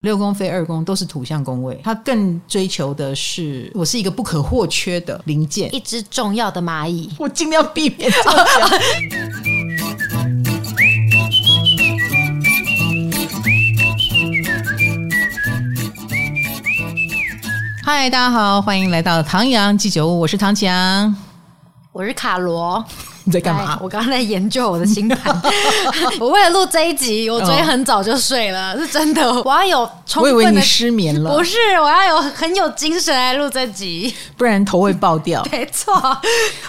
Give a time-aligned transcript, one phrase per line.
[0.00, 7.10] 六宫非二宫都是土象宫位，他更追求的是我是一个不可或缺的零件，一只重要的蚂蚁。
[7.18, 8.46] 我尽量避免这样。
[17.84, 21.14] 嗨，大家好，欢迎来到唐阳鸡酒屋，我是唐强，
[21.92, 22.82] 我是卡罗。
[23.24, 23.78] 你在干嘛？
[23.82, 25.42] 我刚刚在研究我的星盘。
[26.18, 29.30] 我为了录这一集，我昨天很早就睡了，哦、是真的。
[29.42, 31.36] 我要有充分的，我以为你失眠了。
[31.36, 35.46] 不是，我要有很有精神来录这集，不然头会爆掉。
[35.52, 35.92] 没错，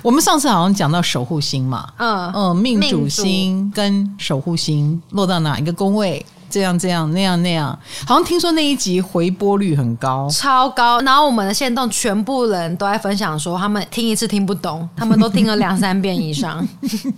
[0.01, 6.25] 我们上次好像讲到守护星嘛，嗯嗯，命主星跟守护星落到哪一个宫位？
[6.51, 10.99] 这样这样那样那样，好像听说那一集回播率很高，超高。
[11.01, 16.67] 然后我们的线动全部人都在分享说，他们听一次听不懂，他们都听了两三遍以上。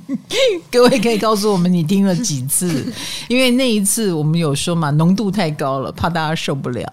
[0.71, 2.85] 各位可以告诉我们你听了几次？
[3.27, 6.87] 因为那一次我们有说嘛，浓度太高了，怕大家受不了。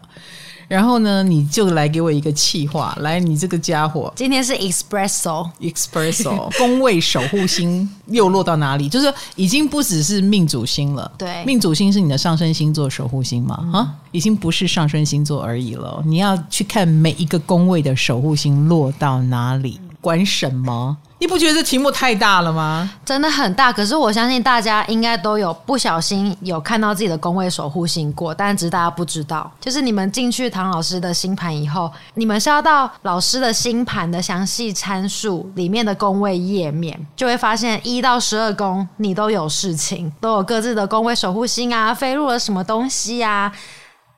[0.70, 8.88] 然后呢，你就来给我一个气话，来，你这个家伙，今天是 espresso，espresso，宫位守护星又落到哪里？
[8.88, 13.56] 就是已经不只是命主星了，对，命主星是你的上升星座守护星嘛？
[13.72, 20.96] 啊、嗯，已经不是上升星座而已了，你要去看每一个宫位的守护星落到哪里，管什么？
[21.18, 22.90] 你不觉得这题目太大了吗？
[23.04, 29.50] 真的很大，可是我相信大家应该都有不小心有看到自己的宫位守护星过，但只是大家不知道。
[29.60, 43.52] 就是你们进去唐老师的星盘以后，你们是要到老师的星盘的详细参数里面的宫位页面，就会发现一到十二宫你都有事情，都有各自的宫位守护星啊，飞入了什么东西啊。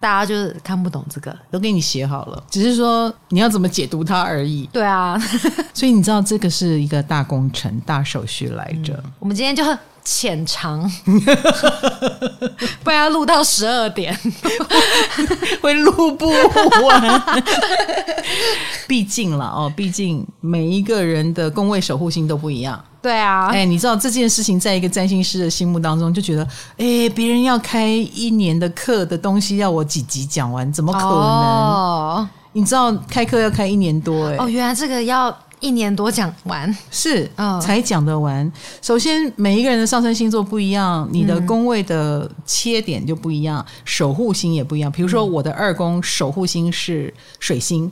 [0.02, 4.68] 大家就是看不懂这个，都给你写好了，只是说你要怎么解读它而已。
[4.72, 5.16] 对啊，
[5.72, 8.94] 所以你知道这个是一个大工程、大手续来着。
[8.94, 9.64] 嗯、我们今天就
[10.04, 10.82] 浅尝，
[12.82, 14.12] 不然要录到十二点，
[15.62, 17.22] 会录不完。
[18.88, 22.84] 毕竟了哦，毕竟每一个人的宫位守护星都不一样。
[23.02, 26.44] 对啊，哎，你知道这件事情，在一个占星师的心目当中，就觉得，
[26.78, 31.08] 哎，别人要开一年的课的东西，要我几集讲完，怎么可能？
[31.10, 38.50] 哦，你知道开课要开一年多，哎，哦，原来这个要一年多讲完，是，哦，才讲得完。
[38.80, 44.92] 首先，每一个人的上升星座不一样，你的宫位的切点就不一样，嗯，守护星也不一样。
[44.92, 47.90] 比如说，我的二宫守护星是水星，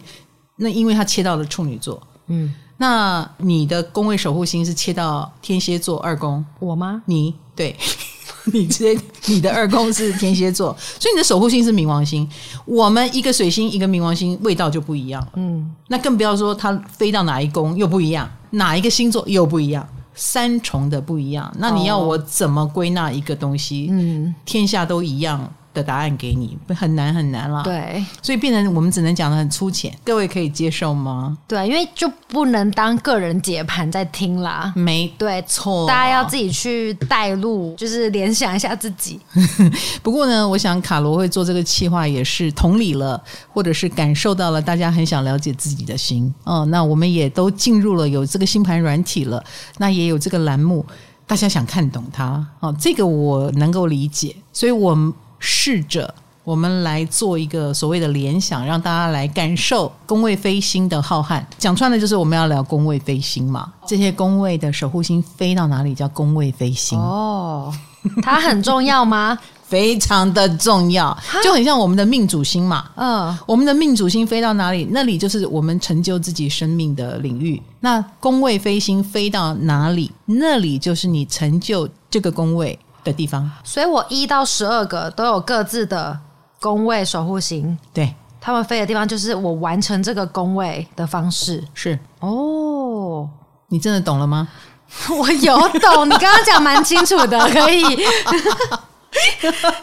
[0.54, 2.54] 那因为它切到了处女座，嗯。
[2.80, 7.02] 那你的宫位守护星是切到天蝎座二宫，我吗？
[7.04, 7.76] 你对，
[8.54, 12.26] 你直接你的二宫是天蝎座，所以你的守护星是冥王星。
[12.64, 15.28] 我们一个水星，一个冥王星，味道就不一样。
[15.34, 21.54] 嗯，那更不要说它飞到哪一宫又不一样，哪一个星座又不一样，三重的不一样。
[21.58, 23.88] 那你要我怎么归纳一个东西？
[23.90, 25.52] 嗯，天下都一样。
[25.72, 27.62] 的答案给你，很难很难了。
[27.62, 31.38] 对，所以变成我们只能讲的很粗浅，各位可以接受吗？
[31.46, 34.72] 对，因为就不能当个人解盘在听啦。
[34.74, 39.20] 没对错，大家要自己去带路，就是联想一下自己。
[40.02, 43.22] 不过呢，我想卡罗会做这个企划，也是同理了，
[43.52, 46.32] 或者是感受到了大家很想了解自己的心。
[46.44, 49.42] 哦，那我们也都进入了有这个星盘软体了，
[49.78, 50.84] 那也有这个栏目，
[51.26, 52.44] 大家想看懂它。
[52.58, 55.14] 哦，这个我能够理解，所以我们。
[55.40, 56.14] 试着，
[56.44, 61.42] 我们来做一个所谓的联想，让大家来感受宫位飞星的浩瀚。
[61.58, 67.74] 讲穿了就是我们要聊宫位飞星嘛，这些宫位的守护星飞到哪里叫宫位飞星哦，
[68.22, 69.36] 它很重要吗？
[69.70, 72.90] 非常的重要，就很像我们的命主星嘛。
[72.96, 77.62] 嗯，我们的命主星飞到哪里，那里就是我们成就自己生命的领域。
[77.78, 86.18] 那宫位飞星飞到哪里，那里就是你成就这个宫位的地方，所以我一到十二个都有各自的
[86.60, 91.62] 宫位守护星，对，他们飞的地方就是我完成这个宫位的方式。
[91.74, 93.28] 是哦，
[93.68, 94.48] 你真的懂了吗？
[95.16, 97.82] 我有懂，你刚刚讲蛮清楚的，可以。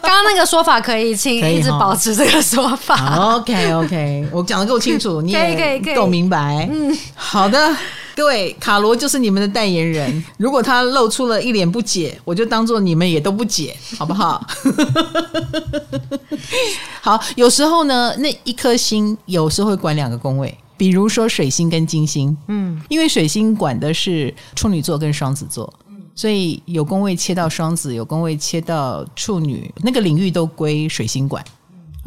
[0.02, 3.34] 刚那个说法可以，请一直保持这个说法。
[3.34, 6.66] OK OK，我讲的够清楚，你也够明白。
[6.70, 7.76] 嗯，好的。
[8.18, 10.24] 各位，卡罗就是你们的代言人。
[10.38, 14.44] 如果他露出了一脸不解，我就当做你们也都不解，好不好？
[17.00, 22.36] 好，有时候呢，那一颗星有时候会管两个宫位，比如说水星跟金星。
[22.48, 25.72] 嗯，因为水星管的是处女座跟双子座，
[26.16, 31.44] 所以有宫位切到双子，有宫位切到处女，那个领域都归水星管。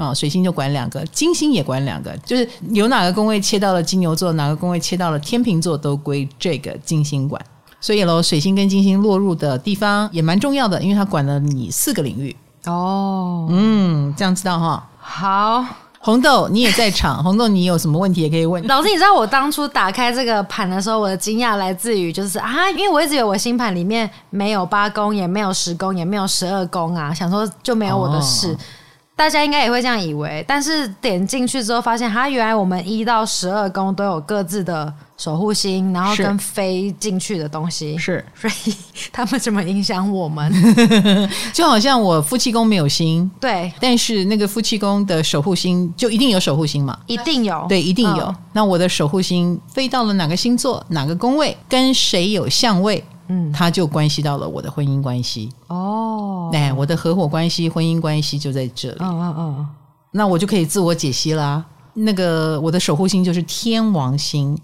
[0.02, 7.42] 啊，水星就管两个，金星也管两个，就是有哪个宫位切到了金牛座，哪个宫位切到了天秤座，都归这个金星管。
[7.80, 12.36] 所以喽，水星跟金星落入的地方也蛮重要的，因为它管了你四个领域。
[12.66, 14.88] 哦，嗯，这样知道哈。
[15.00, 15.66] 好。
[16.04, 17.24] 红豆，你也在场。
[17.24, 18.66] 红豆，你有什么问题也可以问。
[18.66, 28.52] 老师，你知道我当初打开这个盘的时候，我的惊讶来自于就是啊，因为我一直以为我星盘里面没有八宫，也没有十宫，也没有十二宫啊，想说就没有我的事。
[28.52, 28.58] 哦
[29.22, 38.74] 大家应该也会这样以为，但是点进去之后发现，它原来我们一到十二宫都有各自的守护星，然后跟飞进去的东西是，所以
[39.14, 40.52] 他们怎么影响我们？
[41.54, 46.98] 就好像我夫妻宫没有星，对，但是那个夫妻宫的守护星就一定有守护星嘛？
[47.06, 48.24] 一定有，对，一定有。
[48.26, 53.04] 嗯、那我的守护星飞到了哪个星座、哪个宫位，跟谁有相位？
[53.32, 58.98] 嗯，它就关系到了我的婚姻关系哦，哎，我的合伙关系、婚姻关系就在这里。
[59.00, 59.68] 嗯嗯嗯，
[60.12, 61.64] 那我就可以自我解析啦。
[61.94, 64.58] 那个我的守护星就是天王星，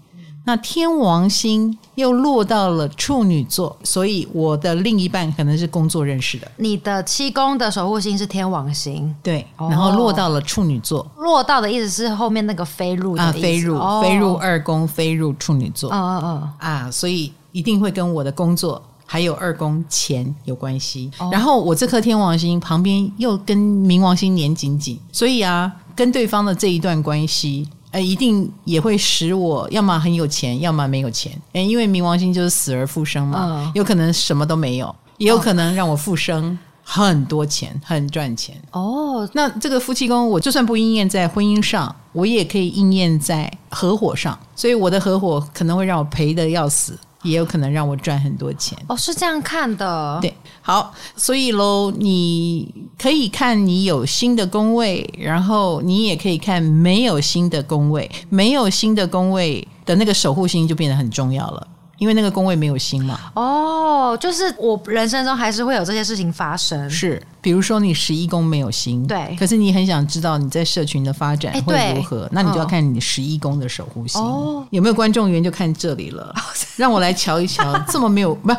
[0.44, 6.50] 那天王星又落到了处女座，所以我的另一半可能是工作认识的。
[6.56, 11.06] 你的七宫的守护星是天王星，对，然后落到了处女座。
[11.16, 15.90] 落到的意思是后面那个飞入啊，飞入，飞入二宫，飞入处女座。
[15.90, 17.32] 嗯嗯嗯，啊，所以。
[17.52, 31.32] 一定会跟我的工作还有二宫钱有关系，哦、然后我这颗天王星旁边又跟冥王星黏紧紧，所以啊，跟对方的这一段关系，呃，一定也会使我要么很有钱，要么没有钱。
[31.54, 38.54] 诶，因为冥王星就是死而复生嘛，嗯、有可能什么都没有，也有可能让我复生很多钱，很赚钱。
[38.72, 46.98] 哦，那这个夫妻宫，我就算不应验在婚姻上，我也可以应验在合伙上，所以我的合伙可能会让我赔的要死。
[47.22, 50.18] 也有可能让我赚很多钱哦，是这样看的。
[50.22, 61.66] 对，好，所以喽，你可以看你有新的工位，然后你也可以看没有新的工位，没有新的工位的那个守护星就变得很重要了。
[61.98, 66.88] 因为那个宫位没有星嘛，哦，就是我人生中还是会有这些事情发生。
[66.88, 74.22] 是，比如说你十一宫没有星，对，可是你很想知道你在社群的发展会如何，那你就要看你十一宫的守护星。
[74.22, 76.32] 哦，有没有观众缘就看这里了。
[76.76, 78.56] 让我来瞧一瞧， 这么没有不哦，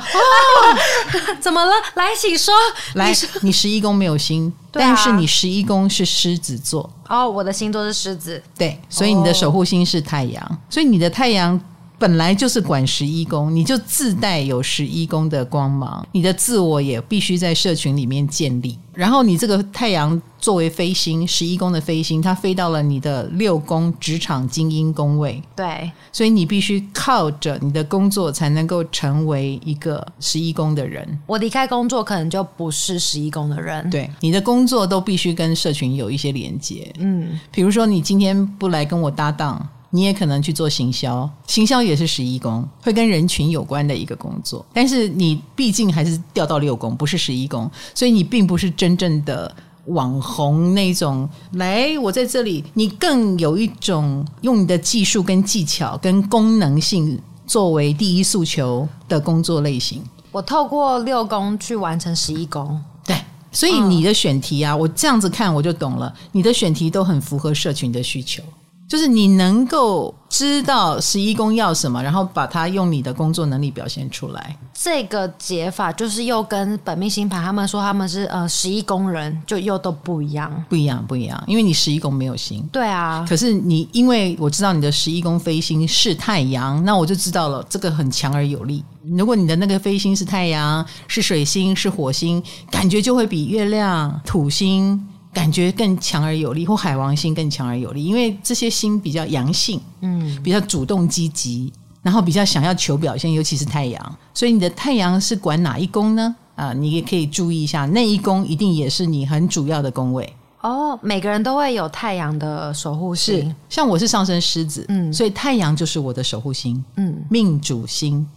[1.39, 1.71] 怎么了？
[1.95, 2.53] 来，请说。
[2.95, 6.89] 来，你十一宫没有星，但是你十一宫是狮子座。
[7.07, 11.59] 哦，我的星座是狮子，对，所以你的守护星是太阳，所以你的太阳。
[11.99, 18.79] 本来就是管十一宫，你就自带有十一宫的光芒，你的自我也必须在社群里面建立。
[18.93, 25.41] 然后你这个太阳作为飞星，十一宫的飞星，它飞到了你的六宫职场精英宫位。
[25.55, 31.19] 对，所以你必须靠着你的工作才能够成为一个十一宫的人。
[31.25, 33.89] 我离开工作可能就不是十一宫的人。
[33.89, 36.93] 对，你的工作都必须跟社群有一些连接。
[36.99, 39.67] 嗯，比如说你今天不来跟我搭档。
[39.91, 44.65] 你也可能去做行销，行销也是十一宫，会跟人群有关的一个工作。
[44.71, 49.51] 但是你毕竟还是掉到六宫，不是十一宫，所以你并不是真正的
[49.85, 51.27] 网红那种。
[51.53, 60.03] 来，我在这里，你更有一种用你的技术、跟技巧、跟功能性作为第一诉求的工作类型。
[60.31, 63.15] 我透过六宫去完成十一宫，对。
[63.51, 68.43] 所以你的选题啊，我这样子看我就懂了，你的选题都很符合社群的需求。
[68.89, 74.57] 就是你能够知道十一宫要什么，然后把它用你的工作能力表现出来。
[74.73, 81.43] 这个解法就是又跟本命星盘他们说他们是呃十一宫人，就又都不一样，不一样，不一样。
[81.45, 83.23] 因为你十一宫没有星，对啊。
[83.29, 88.83] 可是你因为我知道你的十一宫飞星是太阳，那我就知道了这个很强而有力。
[89.15, 92.41] 如果你的那个飞星是太阳、是水星、是火星，
[92.71, 95.07] 感觉就会比月亮、土星。
[95.33, 101.71] 感觉更强而有力，或海王星更强而有力，因为这些星比较阳性，嗯，比较主动积极，
[102.01, 104.17] 然后比较想要求表现，尤其是太阳。
[104.33, 106.35] 所以你的太阳是管哪一宫呢？
[106.55, 110.33] 啊，你也可以注意一下，那一宫一定也是你很主要的宫位。
[110.61, 118.27] 哦，每个人都会有太阳的守护星，像我是上升狮子，嗯，所以太阳就是我的守护星，嗯，命主星。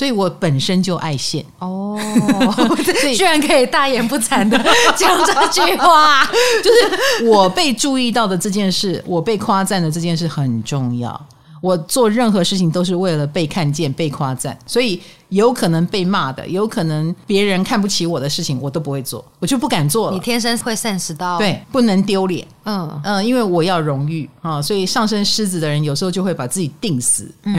[0.00, 1.94] 所以我本身就爱现哦，
[3.14, 4.56] 居然可以大言不惭的
[4.96, 6.24] 讲这句话，
[6.64, 11.26] 就是我被注意到的这件事，我被夸赞的这件事很重要。
[11.60, 20.14] 我做任何事情都是为了被看见、被夸赞，所以有可能被骂的，有可能别人看不起我的事情，我都不会做，我就不敢做了。
[20.14, 22.48] 你天生会 sense 到，对，不能丢脸。
[22.64, 27.54] 嗯嗯，因为我要荣誉啊，所以上升狮子的人有时候就会把自己定死，嗯、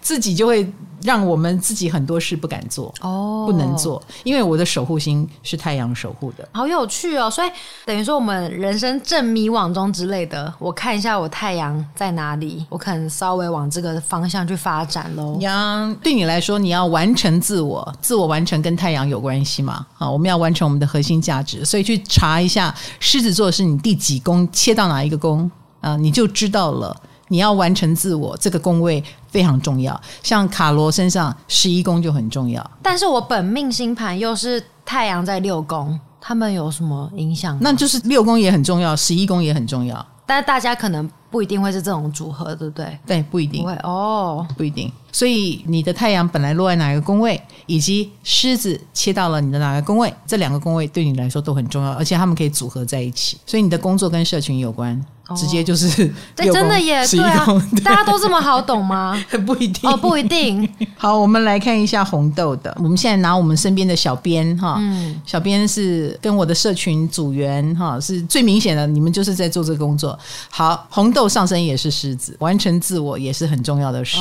[0.00, 0.68] 自己就会。
[1.02, 6.48] 让我们自己很多事不敢做哦，不能做，因为我的守护星是太阳守护的。
[6.52, 7.30] 好有趣哦！
[7.30, 7.48] 所以
[7.84, 15.36] 等于说我们人生正迷惘中之类的，我看一下我太阳在哪里，我可能稍微往这个方向去发展喽。
[15.40, 19.86] 呀，对你来说，你要完成自我，自我完成跟太阳有关系吗？
[19.98, 25.50] 啊，我们要完成我们的核心价值，所以去查一下狮子座是你第几宫，切到哪一个宫
[25.80, 26.96] 啊，你就知道了。
[27.28, 30.00] 你要完成自我，这个宫位非常重要。
[30.22, 37.58] 像卡罗身上十一宫就很重要，但是我本命星盘又是太阳在六宫，他们有什么影响？
[37.60, 40.06] 那就是六宫也很重要，十一宫也很重要。
[40.28, 42.98] 但是大家可能不一定会是这种组合，对不对？
[43.06, 43.62] 对，不一定。
[43.62, 44.90] 不会哦，不一定。
[45.12, 53.38] 所以你的太阳本来落在哪个宫位，以及狮子切到了你的哪个宫位，这两个宫位对你来说都很重要，而且他们可以组合在一起。
[53.46, 55.00] 所以你的工作跟社群有关。
[55.34, 55.88] 直接就是
[56.36, 57.44] 对，真的耶，对啊，
[57.82, 59.16] 大家都这么好懂吗？
[59.44, 60.68] 不一定哦，不一定。
[60.96, 62.72] 好，我们来看一下红豆的。
[62.80, 68.86] 我们现在拿我们身边的小编哈，嗯，小编是跟我的社群组员哈，是最明显的。
[68.86, 70.16] 你们就是在做这个工作。
[70.48, 74.18] 好，红豆上升也是狮子，完成自我也是很重要的事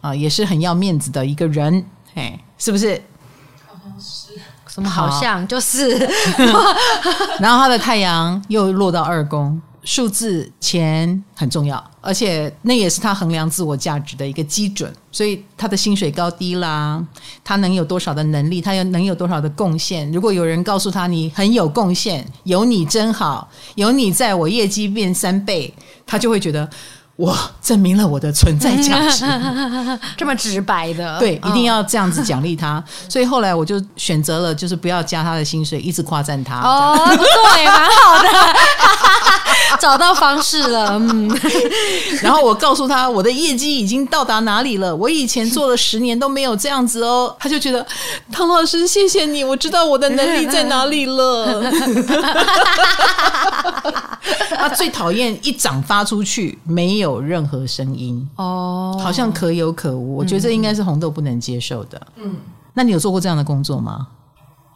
[0.00, 1.84] 啊，也是很要面子的一个人，
[2.14, 3.00] 嘿，是不是？
[3.66, 4.32] 好像是，
[4.66, 5.96] 什么好像就是。
[7.38, 9.60] 然后他的太阳又落到二宫。
[9.88, 14.92] 数字钱很重要，而且那也是他衡量自我价值的一个基准。
[15.10, 17.02] 所以他的薪水高低啦，
[17.42, 20.12] 他能有多少的能力，他又能有多少的贡献。
[20.12, 25.72] 如果有人告诉他你很有贡献，有你真好，有你在我业绩变三倍，
[26.06, 26.68] 他就会觉得。
[27.18, 29.24] 我证明了我的存在价值，
[30.16, 32.80] 这么直白的，对，一定要这样子奖励他。
[33.08, 36.60] 所以后来我就选择了，就是不要加他的薪水，一直夸赞他。
[36.60, 38.28] 哦，不错，也蛮好的，
[39.80, 40.98] 找到方式了。
[40.98, 41.28] 嗯，
[42.22, 47.36] 然后我告诉他，我的业绩已经到达哪里了，我以前做了十年都没有这样子哦。
[47.38, 47.86] 他就觉得
[48.32, 51.62] 唐老师，谢谢你，我知道我的能力在哪里了。
[54.50, 57.18] 他最讨厌一掌发出去没有。
[57.28, 60.16] 任何声音哦，好像可有可无。
[60.16, 62.00] 我觉得这应该是红豆不能接受的。
[62.16, 62.36] 嗯，
[62.72, 64.06] 那你有做过这样的工作吗？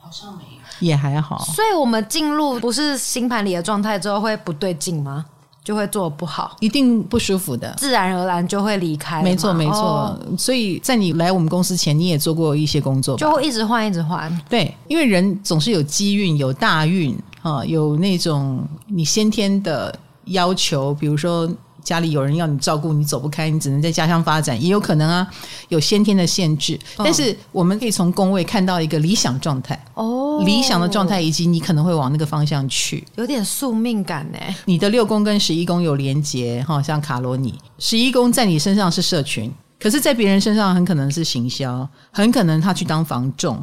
[0.03, 0.39] 好像
[0.83, 1.39] 也还好。
[1.45, 5.25] 所以我们进入不是星盘里的状态之后会不对劲吗？
[5.65, 9.23] 就会做不好，一定不舒服的，自然而然就会离开。
[9.23, 9.77] 没错，没错。
[9.77, 14.41] 哦，所以在你来我们公司前，你也做过一些工作吧，就会一直换，一直换。
[14.51, 21.49] 对，因为人总是有机运，有大运啊，有那种你先天的要求，比如说。
[21.83, 25.27] 家里有人要你照顾，你走不开，你只能在家乡发展，也有可能啊，
[25.69, 26.79] 有先天的限制。
[26.97, 34.39] 哦、但是我们可以从宫位看到一个理想状态哦，理想的状态以及你可能会往那个方向去，有点宿命感呢。
[34.65, 43.63] 你的六宫跟十一宫有连结哈，像卡罗尼，十一宫在你身上是社群，可是在别人身上很可能是行销，很可能他去当房仲。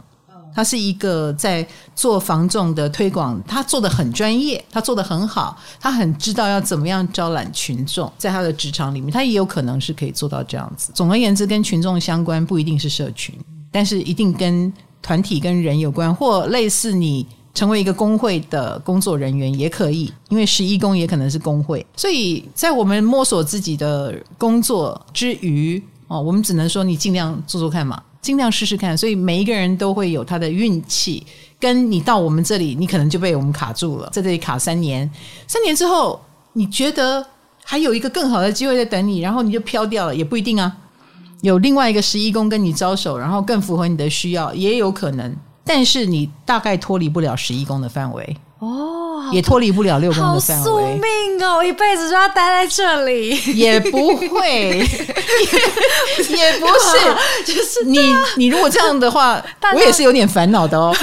[0.59, 10.91] 他是一个在做房仲的推广，他做的很专业，他做的很好，他很知道要怎么样招揽群众，在他的职场里面，他也有可能是可以做到这样子。
[10.93, 13.33] 总而言之，跟群众相关不一定是社群，
[13.71, 14.69] 但是一定跟
[15.01, 21.85] 团体跟人有关，或类似你成为一个工会的工作人员也可以，因为十一宫也可能是工会。
[21.95, 28.03] 所以在我们摸索自己的工作之余，哦，我们只能说你尽量做做看嘛。
[28.21, 31.25] 尽量试试看，所以每一个人都会有他的运气。
[31.59, 35.09] 跟你到我们这里，你可能就被我们卡住了，在这里卡三年。
[35.45, 36.17] 三年之后，
[36.53, 37.25] 你觉得
[37.65, 40.77] 还有一个更好的机会在等你，然后你就飘掉了，也不一定啊。
[41.41, 45.35] 有另外一个十一宫跟你招手，然后更符合你的需要，也有可能。
[45.65, 48.98] 但是你大概脱离不了十一宫的范围哦。
[49.31, 50.63] 也脱离不了六宫的范围。
[50.63, 51.57] 好宿命哦！
[51.57, 54.81] 我一辈子就要待在这里，也不会，也，
[56.37, 56.97] 也不是，
[57.45, 58.15] 就是你。
[58.35, 59.43] 你如果这样的话，
[59.73, 60.95] 我也是有点烦恼的哦。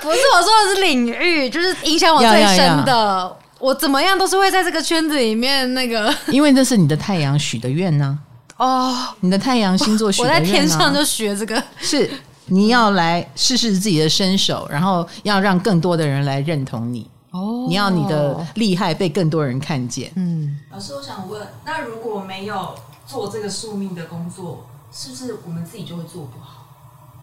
[0.00, 3.36] 不是我说的是领域，就是影响我最深的。
[3.58, 8.18] 我怎么样都是会在这个圈子里面那个， 因为这是你的太阳许的愿呢。
[8.58, 12.08] 哦，你的太阳星座许的愿，我在天上就学这个是。
[12.46, 17.08] 你要来试试自己的身手，然后要让更多的人来认同你。
[17.32, 20.10] 哦，你要你的厉害被更多人看见。
[20.14, 22.74] 嗯，老师，我想问，那如果没有
[23.06, 26.64] 做这个宿命的工作，是不是我们自己就会做不好？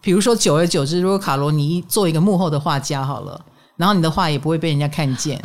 [0.00, 3.40] 比如说，久而久之，如果卡罗尼做一个幕后的画家好了，
[3.76, 5.42] 然后你的画也不会被人家看见，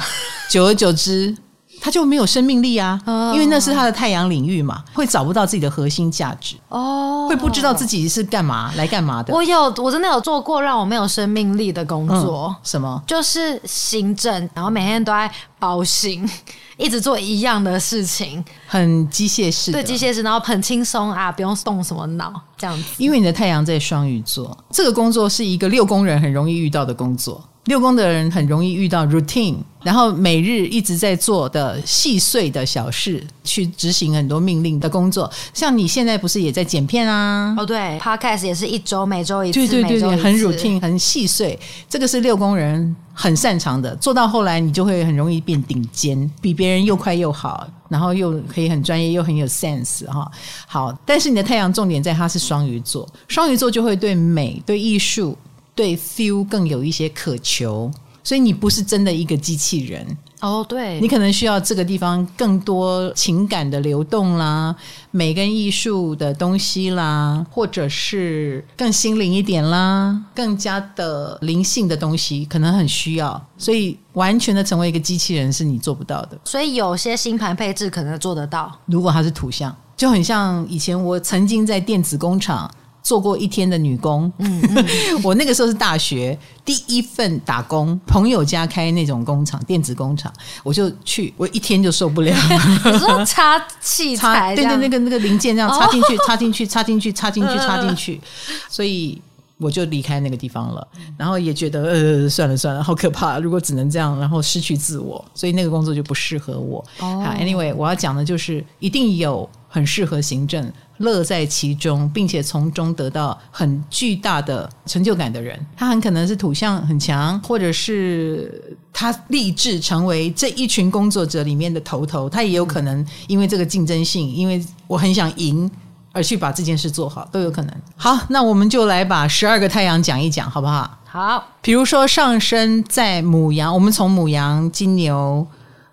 [0.49, 1.35] 久而久之，
[1.81, 9.33] 他就没有生命力啊，哦因为那是他的太阳领域嘛，会找不到自己的核心价值，哦，会不知道自己是干嘛来干嘛的。
[9.33, 13.01] 我有，我真的有做过让我没有生命力的工作，嗯什么？
[13.07, 16.29] 就是行政，然后每天都在包行，
[16.77, 22.83] 一直做一样的事情，很机械式的，对机械式，然后很轻松啊，不用动什么脑，这样子。
[22.97, 27.41] 因为你的太阳在双鱼座，这个工作是一个六宫人很容易遇到的工作。
[27.69, 35.31] 六宫的人很容易遇到 routine，然后每日一直在做的细碎的小事，去执行很多命令的工作。
[35.53, 37.55] 像你现在不是也在剪片啊？
[37.55, 41.57] 哦，对，podcast 也是一周每周一次，对对对对，很 routine，很细碎。
[41.87, 50.29] 这个是六宫人很擅长的，做到后来你就会很容易变顶尖，比别人又快又好，然后又可以很专业，又很有 sense 哈。
[50.65, 55.37] 好，但是你的太阳重点在它是双鱼座，双鱼座就会对美、对艺术。
[55.79, 57.89] 对 feel 更有一些渴求，
[58.21, 60.05] 所以你不是真的一个机器人
[60.41, 60.61] 哦。
[60.67, 64.75] 对，你可能需要这个地方更多情感的流动啦，
[65.11, 73.41] 美跟艺术的东西啦，或者是更心灵一点啦，更加的灵性的东西，可能很需要。
[73.57, 76.37] 所以完全的成为一个机器人是你做不到的。
[76.43, 78.77] 所以有些星盘配置可能做得到。
[78.87, 82.69] 如果它是图像，就很像以前我曾经在电子工厂。
[83.01, 84.85] 做过一天的女工，嗯嗯、
[85.23, 90.31] 我那个时候是大学第一份打工，朋友家开那种工厂，电子工厂，
[90.63, 92.35] 我就去，我一天就受不了。
[92.91, 98.21] 你说插器材，对对，那个那个零件这样插进去，插进去，插进去，插进去，插进去，
[98.69, 99.19] 所以
[99.57, 100.87] 我就离开那个地方了。
[101.17, 106.85] 然后也觉得呃，算了算了，好可怕，如果只能这样，然后失去自我，所以那个工作就不适合我。
[106.99, 110.71] ，Anyway，我要讲的就是一定有很适合行政。
[110.99, 122.29] 乐在其中，并且从中得到很巨大的成就感的人，他很可能是土象很强，或者是他立志成为这一群工作者里面的头头。
[122.29, 125.69] 他也有可能因为这个竞争性，因为我很想赢
[126.11, 127.73] 而去把这件事做好，都有可能。
[127.95, 130.97] 好，那我们就来把十二个太阳讲一讲，好不好？
[131.05, 131.43] 好。
[131.61, 135.47] 比如说上升在母羊，我们从母羊、金牛。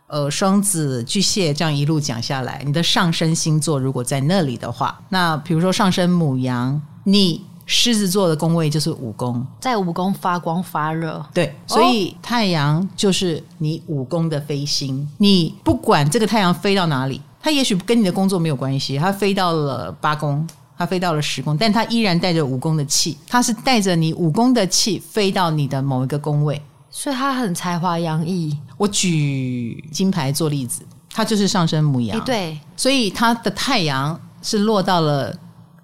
[0.08, 11.24] 呃，双子、巨蟹这样一路讲下来，你的上升星座如果在那里的话，那比如说上升母羊，你狮子座的宫位就是五宫，在五宫发光发热。
[11.34, 15.08] 对，所以太阳就是你五宫的飞星。
[15.18, 20.46] 你不管这个太阳飞到哪里，它也许跟你的工作没有关系，它飞到了八宫，
[20.78, 26.62] 它飞到了十宫，但它依然带着五宫的气，它是带着你五宫的气飞到你的某一个宫位。
[26.98, 28.56] 所以他很才华洋溢。
[28.78, 35.30] 我举金牌做例子，他就是上升母羊，对，所以他的太阳是落到了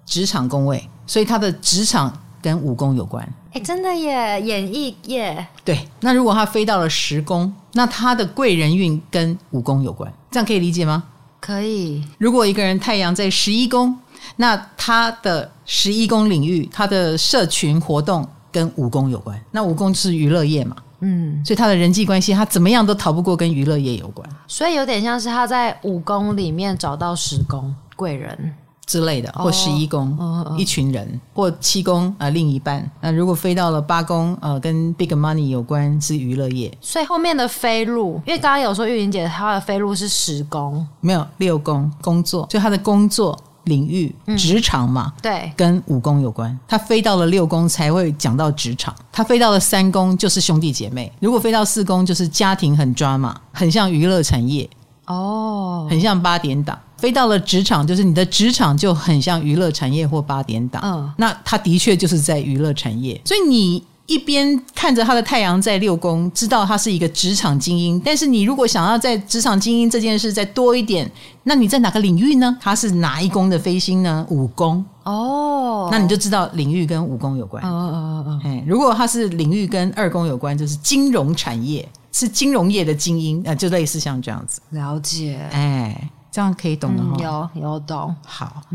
[0.07, 2.11] 职场宫位，所以他的职场
[2.41, 3.31] 跟武功有关。
[3.51, 5.47] 哎，真的耶，演艺耶。
[5.63, 11.03] 对，那如果他飞到了十宫，那他的贵人运跟武功有关，这样可以理解吗？
[11.39, 12.03] 可以。
[12.17, 13.95] 如果一个人太阳在十一宫，
[14.37, 20.75] 那他的十一宫领域，他的社群活动跟武功有关，那武功是娱乐业嘛？
[21.05, 32.89] 嗯，所以他的人际关系，他怎么样都逃不过跟娱乐业有关，所以有点像是他在五宫里面找到十宫贵人之类的，或十一宫、哦哦、一群人，或七宫啊、呃、另一半。
[33.01, 36.71] 那如果飞到了八宫，呃，跟 big money 有关是娱乐业。
[36.79, 43.37] 所以后面的飞入，因为刚刚有说玉玲姐她的飞入是十宫，没有六宫工作，就她的工作。
[43.65, 46.57] 领域职场嘛，嗯、对，跟五宫有关。
[46.67, 51.11] 他飞到了六宫才会讲到职场，他飞到了三宫就是兄弟姐妹。
[51.19, 54.69] 如果飞到四宫就是家庭很抓嘛，很像娱乐产业
[55.05, 56.77] 哦，很像八点档。
[56.97, 60.81] 飞到了职场就是你的职场就很像娱乐产业或八点档。
[60.85, 63.83] 嗯，那他的确就是在娱乐产业，所以你。
[64.05, 67.99] 一边看着他的太阳在六宫，知道他是一个职场精英。
[68.03, 71.09] 但是你如果想要在职场精英这件事再多一点，
[71.43, 72.57] 那你在哪个领域呢？
[72.59, 74.25] 他是哪一宫的飞星呢？
[74.29, 77.63] 五宫哦，那你就知道领域跟五宫有关。
[77.63, 84.61] 哦哦哦哦，如果他是领域跟二宫有关，就是金融产业，是金融业的精英，呃，就类似像这样子。
[84.71, 87.61] 了解，哎，这样可以懂的哈、嗯。
[87.61, 88.61] 有有懂，好。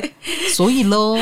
[0.54, 1.16] 所以喽，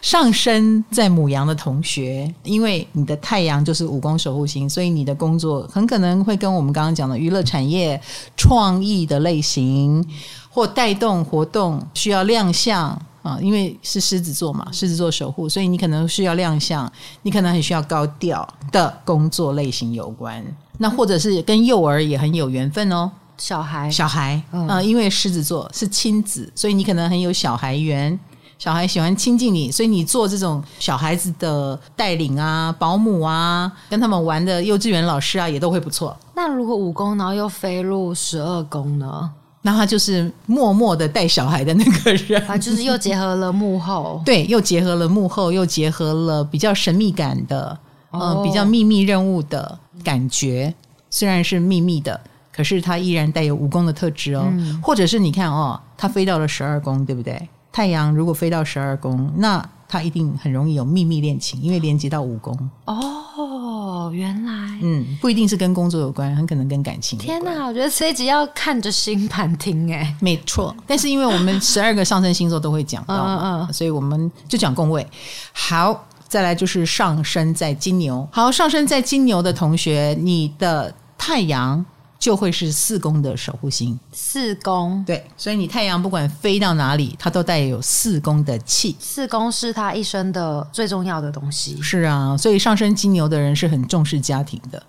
[0.00, 8.00] 上升在母羊的同学，因为你的太阳就是五宫守护星，所以你的工作很可能会跟我们刚刚讲的娱乐产业、
[8.36, 10.04] 创意的类型
[10.50, 12.90] 或带动活动需要亮相
[13.22, 16.90] 啊，因为是狮子座嘛，狮子座守护，所以你可能需要亮相，
[17.22, 20.44] 你可能很需要高调的工作类型有关。
[20.78, 23.10] 那或者是跟幼儿也很有缘分哦。
[23.38, 28.18] 小孩，小孩，嗯、呃，因为狮子座是亲子，所以你可能很有小孩缘。
[28.58, 36.16] 小孩喜欢亲近你，所以你做这种小孩子的带领啊、保姆啊，跟他们玩的幼稚园老师啊，也都会不错。
[36.36, 39.28] 那如果五宫然后又飞入十二宫呢？
[39.64, 47.78] 那他就是默默的带小孩的那个人，啊，就是又结合了幕后，对，又结合了幕后，又结合了比较神秘感的，
[48.12, 50.72] 嗯、哦呃，比较秘密任务的感觉。
[51.10, 52.20] 虽然是秘密的，
[52.52, 54.44] 可是它依然带有五宫的特质哦。
[54.52, 57.48] 嗯、或者是你看哦，它飞到了十二宫，对不对？
[57.72, 62.54] 太阳如果飞到十二宫，那它一定很容易有秘密恋情，因为连接到五宫。
[62.84, 67.40] 哦，原来，嗯，不一定是跟工作有关，很可能跟感情有关。
[67.40, 70.74] 天哪，我觉得这一集要看着星盘听哎，没错。
[70.86, 75.06] 但是因为我们十二个上升星座都会讲到，嗯嗯，所以我们就讲宫位。
[75.54, 78.28] 好，再来就是上升在金牛。
[78.30, 81.82] 好，上升在金牛的同学，你的太阳。
[82.22, 88.94] 就会是四宫的守护星，四宫对，所以你太阳不管飞到哪里，它都带有四宫的气。
[89.00, 91.82] 四宫是他一生的最重要的东西。
[91.82, 94.80] 是啊，所以上升金牛的人是很重视家庭的。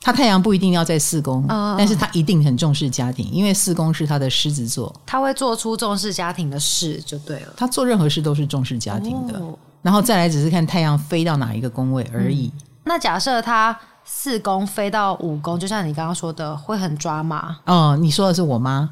[0.00, 7.54] 他太阳不一定要在四宫，嗯、但是他一定很重视家庭，因为四宫是他的狮子座，他会做出重视家庭的事就对了。
[7.56, 12.50] 他做任何事都是重视家庭的，哦、然后再来只是看太阳飞到哪一个宫位而已。
[12.52, 13.78] 嗯、那假设他。
[14.12, 17.56] 四宫飞到五宫，就像你刚刚说的，会很抓马。
[17.64, 18.90] 哦，你说的是我妈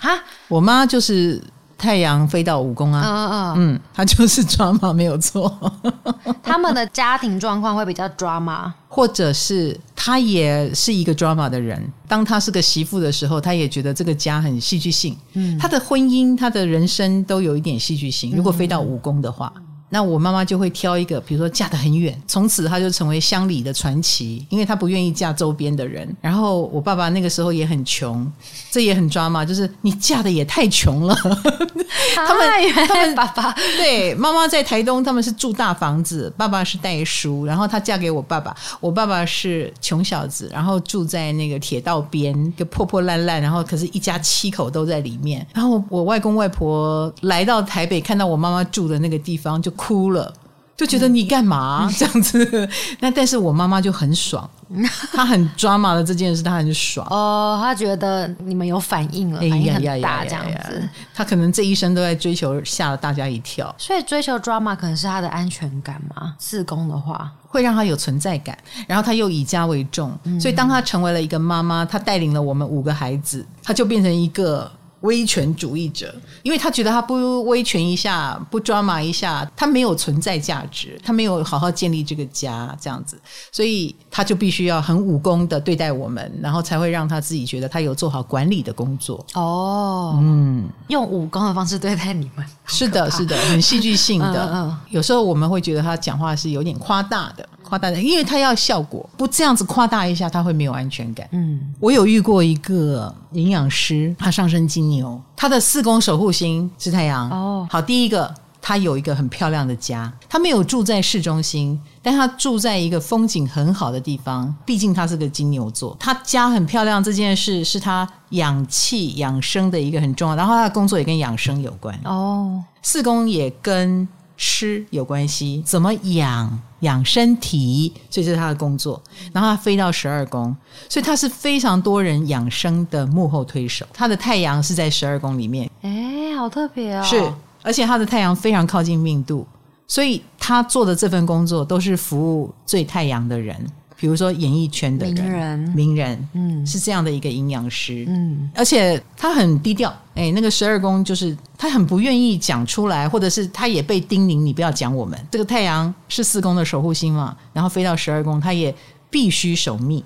[0.00, 0.10] 哈，
[0.46, 1.42] 我妈就是
[1.76, 5.52] 太阳飞到五宫啊，嗯嗯嗯，她就是抓马，没有错。
[6.40, 11.92] 他们的家庭状况会比较抓马，或者是她也是一个抓马的人。
[12.06, 15.18] 当她是个媳妇的时候，她也觉得这个家很戏剧性。
[15.34, 18.34] 嗯，她的婚姻、她的人生都有一点戏剧性。
[18.34, 19.52] 如果飞到五宫的话。
[19.56, 26.08] 嗯那我妈妈就会挑一个，比如说嫁得很远，从此她就成为乡里的传奇，因为她不愿意嫁周边的人。
[26.20, 28.30] 然后我爸爸那个时候也很穷，
[28.70, 31.12] 这也很抓嘛，就是你嫁的也太穷了。
[32.14, 45.44] 他们他们爸爸对妈妈在台东，他们是住大房子，爸爸是代书，然后她嫁给我爸爸，我爸爸是穷小子，然后住在那个铁道边，一个破破烂烂，然后可是一家七口都在里面。
[45.52, 49.68] 然后我外公外婆来到台北，看到我妈妈住的那个地方就。
[49.80, 50.30] 哭了，
[50.76, 52.68] 就觉得你干嘛、嗯、 这样子？
[53.00, 54.48] 那但是我妈妈就很爽，
[55.10, 57.58] 她很抓马的这件事，她很爽哦。
[57.62, 60.86] 她觉得你们有反应了，反应很大，这样子。
[61.14, 63.74] 她可能这一生都在追求，吓了大家一跳。
[63.78, 66.34] 所以追求抓马可能是她的安全感嘛？
[66.36, 74.70] 自宫的话，会让她有存在感，然后她又以家为重，嗯、所以当她成为了一个妈妈，她带领了我们五个孩子，她就变成一个。
[75.00, 83.18] 威权主义者，因为他觉得他不威权一下，不抓马一下，他没有存在价值，他没有好好建立这个家，这样子，
[83.50, 89.24] 所以他就必须要很武功的对待我们，然后才会让他自己觉得他有做好管理的工作。
[89.34, 94.48] 哦，嗯，用武功的方式对待你们，是的，是的，很戏剧性的。
[94.52, 97.48] 嗯嗯，有时候我们会觉得他讲话是有点夸大的。
[97.70, 101.24] 夸大的，因为他要效果，不这样子夸大一下，他会没有安全感。
[101.30, 107.30] 嗯，我有遇过一个营养师，他上升金牛，他的四宫守护星是太阳。
[107.30, 114.52] 哦，好，第一个，他有一个很漂亮的家，他没有住在市中心，但他住在一个风景很好的地方。
[114.66, 121.96] 毕竟他是个金牛座，他家很漂亮这件事是他养气养生的一个很重要，然后他的工作也跟养生有关。
[122.04, 124.08] 哦，四宫也跟
[124.40, 126.58] 吃有关系，怎么养？
[126.80, 129.00] 养身体，所以这是他的工作。
[129.34, 130.56] 然后他飞到十二宫，
[130.88, 133.84] 所以他是非常多人养生的幕后推手。
[133.92, 137.02] 他的太阳是在十二宫里面，哎，好特别哦！
[137.04, 137.30] 是，
[137.62, 139.46] 而且他的太阳非常靠近命度，
[139.86, 143.54] 所以他做的这份工作都是服务最太阳的人。
[144.00, 155.18] 比如说演艺圈的人，名人，名人，嗯，是这样的一个营养师，嗯，而且他很低调，哎，那个十二宫就是他很不愿意讲出来，或者是他也被叮咛，你不要讲我们。
[155.30, 158.74] 这个太阳是四宫的守护星嘛，然后飞到十二宫，他也
[159.10, 160.02] 必须守密。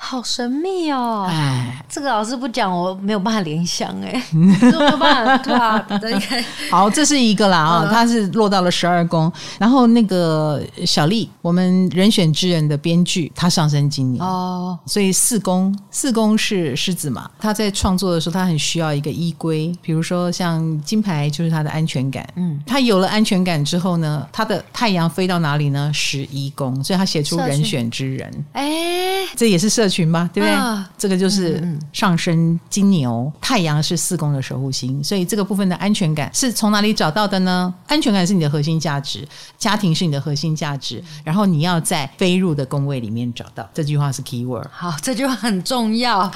[0.00, 1.26] 好神秘哦！
[1.28, 5.84] 哎，这个老师不讲，我没有办法联想哎， 没有办法对啊。
[6.70, 9.30] 好，这是一个啦啊，他是落到了十二宫。
[9.58, 17.28] 然后那个小丽，我们人选之人的编剧，他上升今年哦，所以四宫四宫是狮子嘛。
[17.40, 22.24] 他在创作的时候，他很需要一个依归，比如说像金牌就是他的安全感。
[22.36, 25.90] 嗯，他有了安全感之后呢，他的太阳飞到哪里呢？
[25.92, 28.44] 十一宫，所以他写出人选之人。
[28.52, 28.70] 哎，
[29.36, 29.87] 这也是设。
[29.88, 30.54] 群吧，对不对？
[30.54, 37.72] 啊、这个就是上升金牛，嗯、太阳是四宫的守护星，所以这个部分的安全感是从哪里找到的呢？
[37.86, 43.68] 安全感是你的核心价值，家庭是你的核心价值，然后你要在飞入的宫位里面找到。
[43.72, 44.66] 这句话是 key word。
[44.70, 46.30] 好，这句话很重要。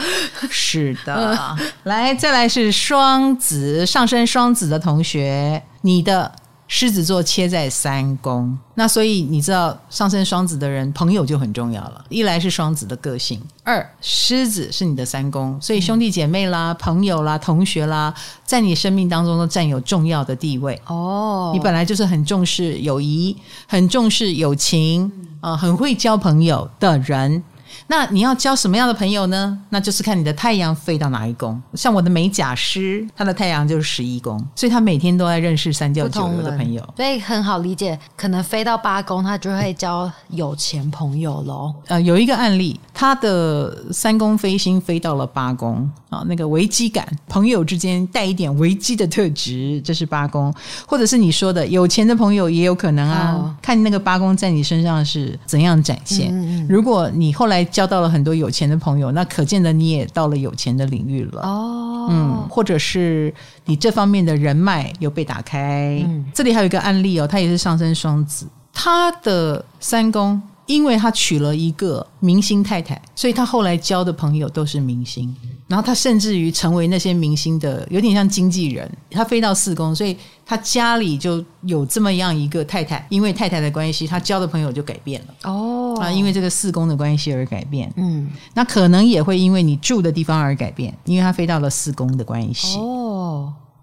[0.50, 6.32] 是的，来，再来是双子，上升双子的同学，你的。
[6.74, 12.02] 狮子座切在三宫，那所以你知道上升双子的人朋友就很重要了。
[12.08, 18.14] 一来是双子的个性，二狮子是你的三宫，所以兄弟姐妹啦、朋友啦、同学啦，
[18.46, 20.80] 在你生命当中都占有重要的地位。
[20.86, 25.04] 哦，你本来就是很重视友谊、很重视友情
[25.42, 27.44] 啊、呃，很会交朋友的人。
[27.86, 29.58] 那你要交什么样的朋友呢？
[29.70, 31.60] 那就是看你的太阳飞到哪一宫。
[31.74, 37.98] 像我的美甲师，他的太阳就是十一宫，所以他每天都在认识三教九流的朋友，所以很好理解。
[38.16, 41.74] 可能飞到八宫，他就会交有钱朋友喽。
[41.86, 50.52] 呃，有一个案例，他的三宫飞星飞到了八宫啊，那个危机感，朋友之间带一点危机的特质，这是八宫，
[50.86, 53.32] 或者是你说的有钱的朋友也有可能啊。
[53.32, 56.28] 哦、看那个八宫在你身上是怎样展现。
[56.30, 62.08] 嗯嗯，如果你后来交到了很多有钱的朋友，那可见的你也到了有钱的领域了哦。
[62.10, 63.32] 嗯，或者是
[63.64, 66.02] 你这方面的人脉有被打开。
[66.06, 70.40] 嗯，这里还有一个案例哦，他也是上升双子，他的三宫。
[70.66, 75.34] 因为他娶了一个明星太太，所以他后来交的朋友都是明星。
[75.72, 78.86] 然后他甚至于成为那些明星的有点像经纪人。
[79.10, 83.06] 他飞到四宫，所以他家里就有这么样一个太太。
[83.08, 85.50] 因为太太的关系，他交的朋友就改变了。
[85.50, 87.90] 哦，啊，因为这个四宫的关系而改变。
[87.96, 92.76] 嗯，那可能也会因为你住的地方而改变，因为他飞到了四宫的关系。
[92.76, 93.01] 哦。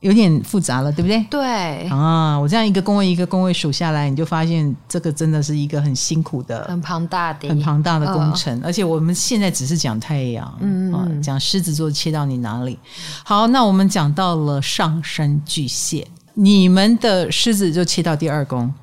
[0.02, 1.26] 有点复杂了，对不对？
[1.30, 8.58] 对啊，我这样一个工位一个工位数下来，你就发现这个真的是一个很辛苦的、很庞大的、很庞大的工程。
[8.60, 12.80] 哦、而且我们现在只是讲太阳，嗯，嗯，讲狮子座切到你哪里。
[13.26, 18.74] 好，那我们讲到了上升巨蟹，你们的狮子就切到第二宫，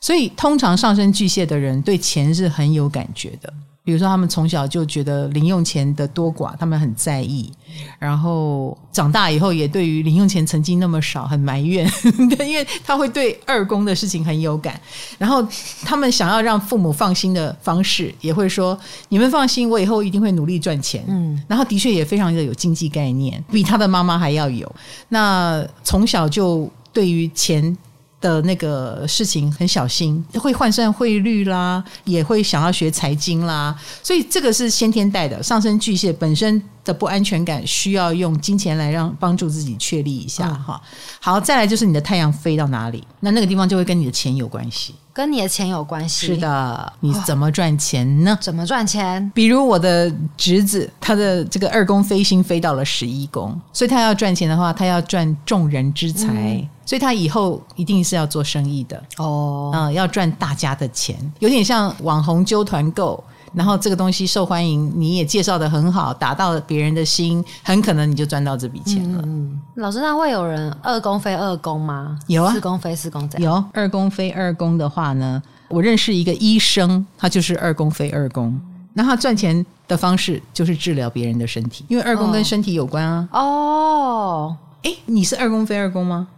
[0.00, 3.52] 所以通常上升巨蟹的人对钱是很有感觉的。
[3.84, 7.52] 比如说，他们从小就觉得零用钱的多寡，他们很在意。
[7.98, 11.86] 然后长大以后，也对于零用钱曾经那么少很埋怨，
[12.48, 14.80] 因为他会对二公的事情很有感。
[15.18, 15.46] 然后
[15.82, 18.78] 他们想要让父母放心的方式，也会说
[19.10, 24.74] ：“你们放心，我以后一定会努力赚钱。”嗯，然后的确也非常的有经济概念，比他的妈妈还要有。
[25.10, 27.76] 那从小就对于钱。
[28.24, 35.42] 的那个事情很小心，会换算汇率啦，也会想要学财经啦，所以这个是先天带的。
[35.42, 40.80] 上升巨蟹本身的不安全感，需要用金钱来让帮助自己确立一下哈。
[40.82, 40.88] 嗯、
[41.20, 46.28] 好，再来就是你的太阳飞到哪里，那那个地方就会跟你的钱有关系，跟你的钱有关系。
[46.28, 48.32] 是的，你怎么赚钱呢？
[48.32, 49.30] 哦、怎么赚钱？
[49.34, 56.26] 比如我的侄子，他的这个二宫飞星飞到了十一宫，所以他要赚钱的话，他要赚众人之财。
[56.28, 63.22] 嗯所以他以后一定是要做生意的哦，嗯，要赚大家的钱，有点像网红揪团购，
[63.54, 69.22] 然后这个东西受欢迎，你也介绍的很好，打到别人的心，很可能你就赚到这笔钱了。
[69.24, 72.18] 嗯，老师，那会有人二宫非二宫吗？
[72.26, 73.52] 有啊，四宫非四宫这样。
[73.52, 78.60] 有二宫非二宫的话呢，我认识一个医生，他就是二宫非二宫，
[78.92, 83.28] 那他赚钱的方式就是治疗别人的身体，因为二宫跟身体有关啊。
[83.32, 86.28] 哦，哎，你是二宫非二宫吗？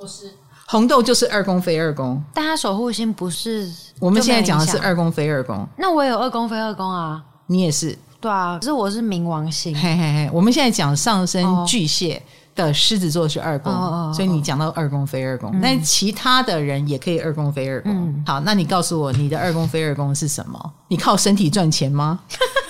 [0.00, 0.32] 我是
[0.66, 3.70] 红豆，就是二宫飞二宫，但他守护星不是。
[3.98, 9.74] 我们现在讲的是二宫飞二宫，那我也有二宫飞二宫啊，你也是，对啊，可是我是冥王星。
[9.74, 12.22] 嘿嘿嘿，我们现在讲上升巨蟹
[12.66, 17.92] 的狮子座是二宫，哦、所以你讲到二宫非二宫，那、嗯、其他的人也可以二宫非二宫。
[17.92, 20.72] 嗯、好，那你告诉我，你的二宫非二宫是什么？
[20.88, 22.20] 你靠身体赚钱吗？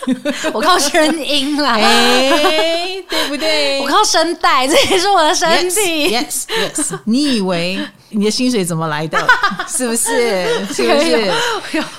[0.53, 3.81] 我靠声音来，欸， 对不对？
[3.83, 6.15] 我靠声带，这也是我的身体。
[6.15, 6.99] Yes, yes, yes。
[7.05, 7.79] 你以为
[8.11, 9.19] 你的薪水怎么来的？
[9.67, 10.67] 是不是？
[10.67, 11.33] 是不是？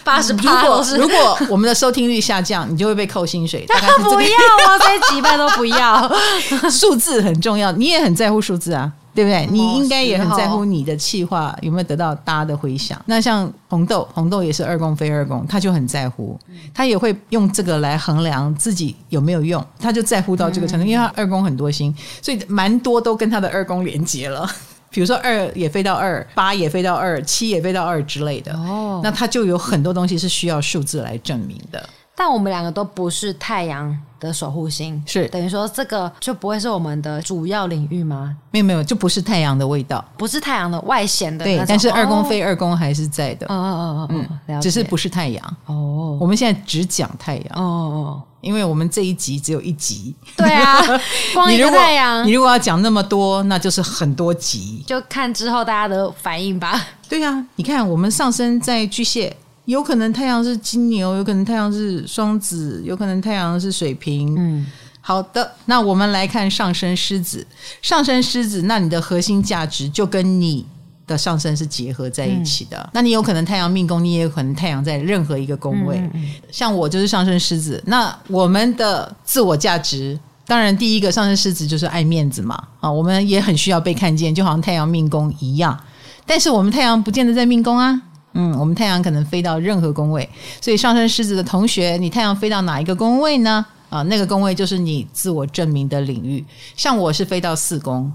[0.04, 0.62] 八十八。
[0.62, 3.66] 如果如果我们的收听率下降，你就会被扣薪水。
[3.68, 4.28] 大概不要
[4.68, 6.12] 啊，这几百都不要。
[6.70, 8.92] 数字很重要，你也很在乎数字啊。
[9.14, 9.46] 对不对？
[9.52, 12.98] 你应该也很在乎你的企划有没有得到大家的回响。
[13.08, 16.40] 那像红豆，红豆也是二宫非二宫，他就很在乎，
[16.74, 24.50] 他也会用这个来衡量自己有没有用，他就在乎到这个程度，因为他二宫很多星，所以蛮多都跟他的二宫连接了。
[24.92, 28.54] 比如说二也飞到二，八也飞到二，七也飞到二之类的。
[28.54, 31.90] 哦，那它就有很多东西是需要数字来证明的。
[32.16, 38.36] 但我们两个都不是太阳的守护星，是等于说这个就不会是我们的主要领域吗？
[38.52, 41.44] 没有没有，就不是太阳的味道，不是太阳的外显的。
[41.44, 43.48] 对，但是二宫飞二宫还是在的。
[43.48, 45.58] 哦哦哦哦，嗯，只是不是太阳。
[45.66, 47.46] 哦，我们现在只讲太阳。
[47.56, 50.14] 哦哦，因为我们这一集只有一集。
[50.38, 50.80] 对啊，
[51.34, 54.84] 光一个太阳，你如果要讲那么多，那就是很多集。
[54.86, 56.80] 就看之后大家的反应吧。
[57.10, 59.36] 对啊，你看我们上升在巨蟹。
[59.72, 64.36] 有可能太阳是金牛，有可能太阳是双子，有可能太阳是水瓶。
[64.38, 64.66] 嗯，
[65.00, 67.48] 好的，那我们来看上升狮子。
[67.82, 70.66] 上升狮子，那你的核心价值就跟你
[71.08, 72.78] 的上升是结合在一起的。
[72.78, 75.98] 嗯、那你有可能太阳命宫，你也有可能太阳在任何一个宫位。
[75.98, 82.62] 嗯嗯嗯，像我就是上升狮子，那我们的自我价值，当然第一个上升狮子就是爱面子嘛。
[82.82, 85.80] 啊，我们也很需要被看见，就好像太阳命宫一样。
[86.26, 88.02] 但是我们太阳不见得在命宫啊。
[88.34, 93.66] 嗯，我们太阳可能飞到任何宫位，所以上升狮子的同学，你太阳飞到哪一个宫位呢？
[93.90, 96.46] 啊，那个宫位就是你自我证明的领域。
[96.76, 98.12] 像我是飞到四宫，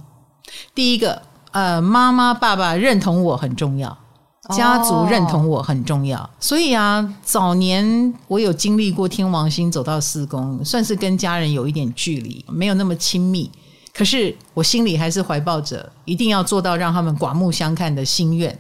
[0.75, 1.23] 第一个。
[1.53, 3.97] 呃，妈妈、爸爸认同我很重要，
[4.55, 13.51] 家族认同我很重要，哦、所以啊，早年我有经历过天王星走到四宫，算是跟家人有一点距离，没有那么亲密。
[13.95, 18.59] 可是我心里还是怀抱着一定要做到让他们刮目相看的心愿，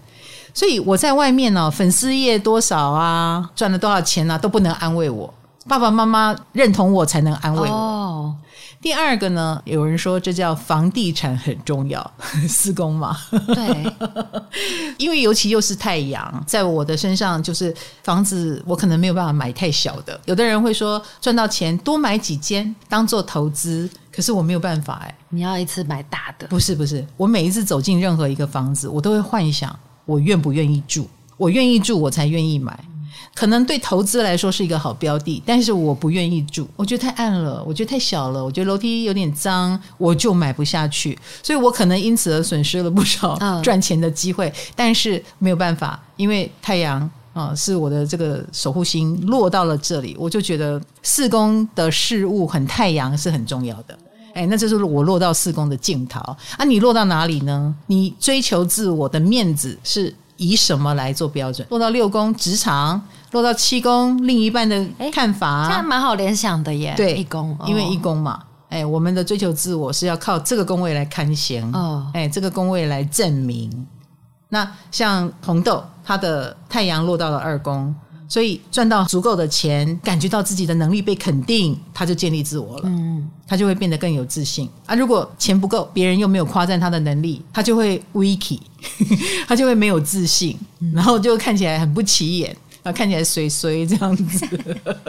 [0.56, 5.32] 所以我在外面呢、啊，粉丝业多少啊，赚了多少钱啊，都不能安慰我。
[5.68, 7.74] 爸爸妈妈认同我才能安慰我。
[7.74, 8.36] 哦
[8.80, 12.08] 第二个呢，有人说这叫房地产很重要，
[12.48, 13.16] 四宫嘛。
[13.48, 13.94] 对，
[14.96, 20.18] 因为尤其又是太阳在我的身上，就是房子我可能没有办法买太小的。
[20.26, 25.12] 有的人会说赚到钱多买几间当做投资，可是我没有办法哎。
[25.30, 26.46] 你要一次买大的？
[26.46, 32.78] 不是不是，我每一次走进任何一个房子，我都会幻想我愿不愿意住，我愿意住我才愿意买。
[33.34, 46.98] 可能对投资来说是一个好标的，但是我不愿意住，我觉得太暗了，我觉得太小了，我觉得楼梯有点脏，我就买不下去，所以我可能因此而损失了不少赚钱的机会，但是没有办法，因为太阳
[47.34, 53.98] 啊、呃、是我的这个守护星落到了这里，我就觉得四宫的事物很太阳是很重要的，
[54.36, 56.20] 哎，那就是我落到四宫的镜头
[56.58, 57.74] 啊，你落到哪里呢？
[57.86, 61.66] 你追求自我的面子是以什么来做标准？
[61.70, 63.00] 落到六宫职场。
[63.32, 66.94] 落到七宫，另一半的看法，这样蛮好联想的耶。
[66.96, 73.86] 对，一宫，因为一宫嘛，哎，我们的追求自我是要靠这个宫位来看行哦，哎，这个宫位来证明。
[74.48, 77.94] 那像红豆，它的太阳落到了二宫，
[78.28, 82.82] 所以赚到足够的钱，感觉到自己的能力被肯定，他就建立自我了。
[82.84, 84.94] 嗯，他就会变得更有自信啊。
[84.94, 88.58] 如果钱不够，别人又没有夸赞他的能力，他就会 weak，
[89.46, 90.58] 他就会没有自信，
[90.94, 92.56] 然后就看起来很不起眼。
[92.82, 94.46] 啊看起来衰衰这样子，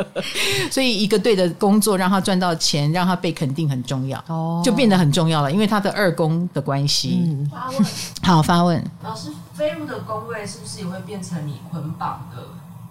[0.71, 7.19] 所以一个对的工作让他赚到钱，让他被肯定很重要，哦，就变得很重要了，因为他的二宫的关系。
[7.23, 7.85] 嗯，发问，
[8.23, 12.41] 好发问，老师飞入的宫位是不是也会变成你捆绑的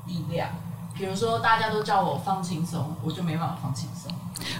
[0.07, 0.49] 力量？
[0.95, 4.13] 比如说大家都叫我放轻松，我就没办法放轻松，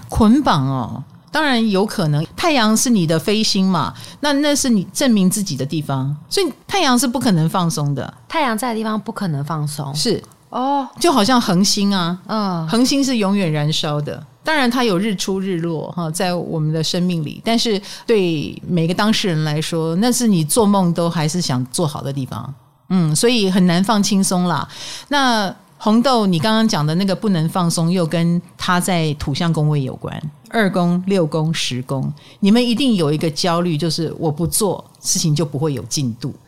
[0.07, 1.03] 捆绑哦。
[1.29, 8.11] 当然有可能，太阳是你的飞星嘛，那那是你证明自己的地方，所以太阳是不可能放松的。
[8.27, 14.25] 太阳在的地方不可能放松，是哦，就好像恒星啊，嗯，恒星是永远燃烧的。
[14.43, 22.51] 当然它有日出日落哈，在我们的生命里，但是对每个当事人来说，那是你做梦都还是想做好的地方，
[22.89, 24.67] 嗯，所以很难放轻松啦。
[25.09, 30.21] 那红豆，你刚刚讲的那个不能放松，又跟他在土象宫位有关。
[30.49, 36.33] 二宫、六宫、十宫，你们一定有一个焦虑，就是我不做事情就不会有进度。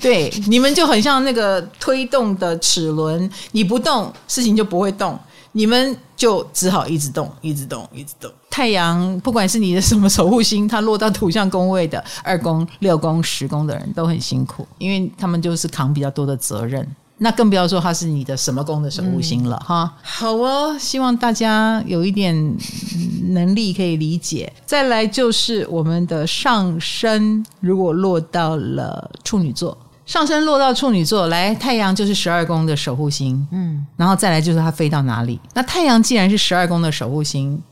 [0.00, 5.18] 对，你们就很像那个推动的齿轮，你不动，事情就不会动。
[5.52, 8.30] 你们就只好一直动，一直动，一直动。
[8.50, 16.86] 太阳，不管是你的什么守护星，它落到土象宫位的二宫、六宫、十宫的人都很辛苦，因为他们就是扛比较多的责任。
[17.20, 19.92] 那更不要说他是你的什么宫的守护星了哈。
[20.02, 22.56] 好哦，希望大家有一点
[23.30, 24.52] 能力可以理解。
[24.64, 29.76] 再来就是我们的上升，如果落到了处女座，
[30.08, 35.38] 上升落到处女座，来太阳就是十二宫的守护星，嗯，然后再来就是它飞到哪里。
[35.54, 37.62] 那太阳既然是十二宫的守护星，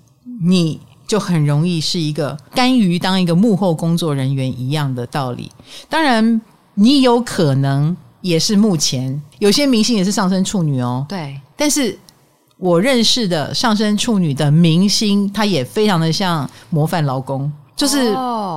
[0.42, 5.50] 你就很容易是一个甘于当一个幕后工作人员一样的道理。
[5.88, 6.40] 当然，
[6.74, 7.96] 你有可能。
[8.22, 11.40] 也是目前有些明星也是上升处女哦，对。
[11.54, 11.96] 但是
[12.56, 18.12] 我认识的上升处女的明星，他也非常的像模范劳工，就是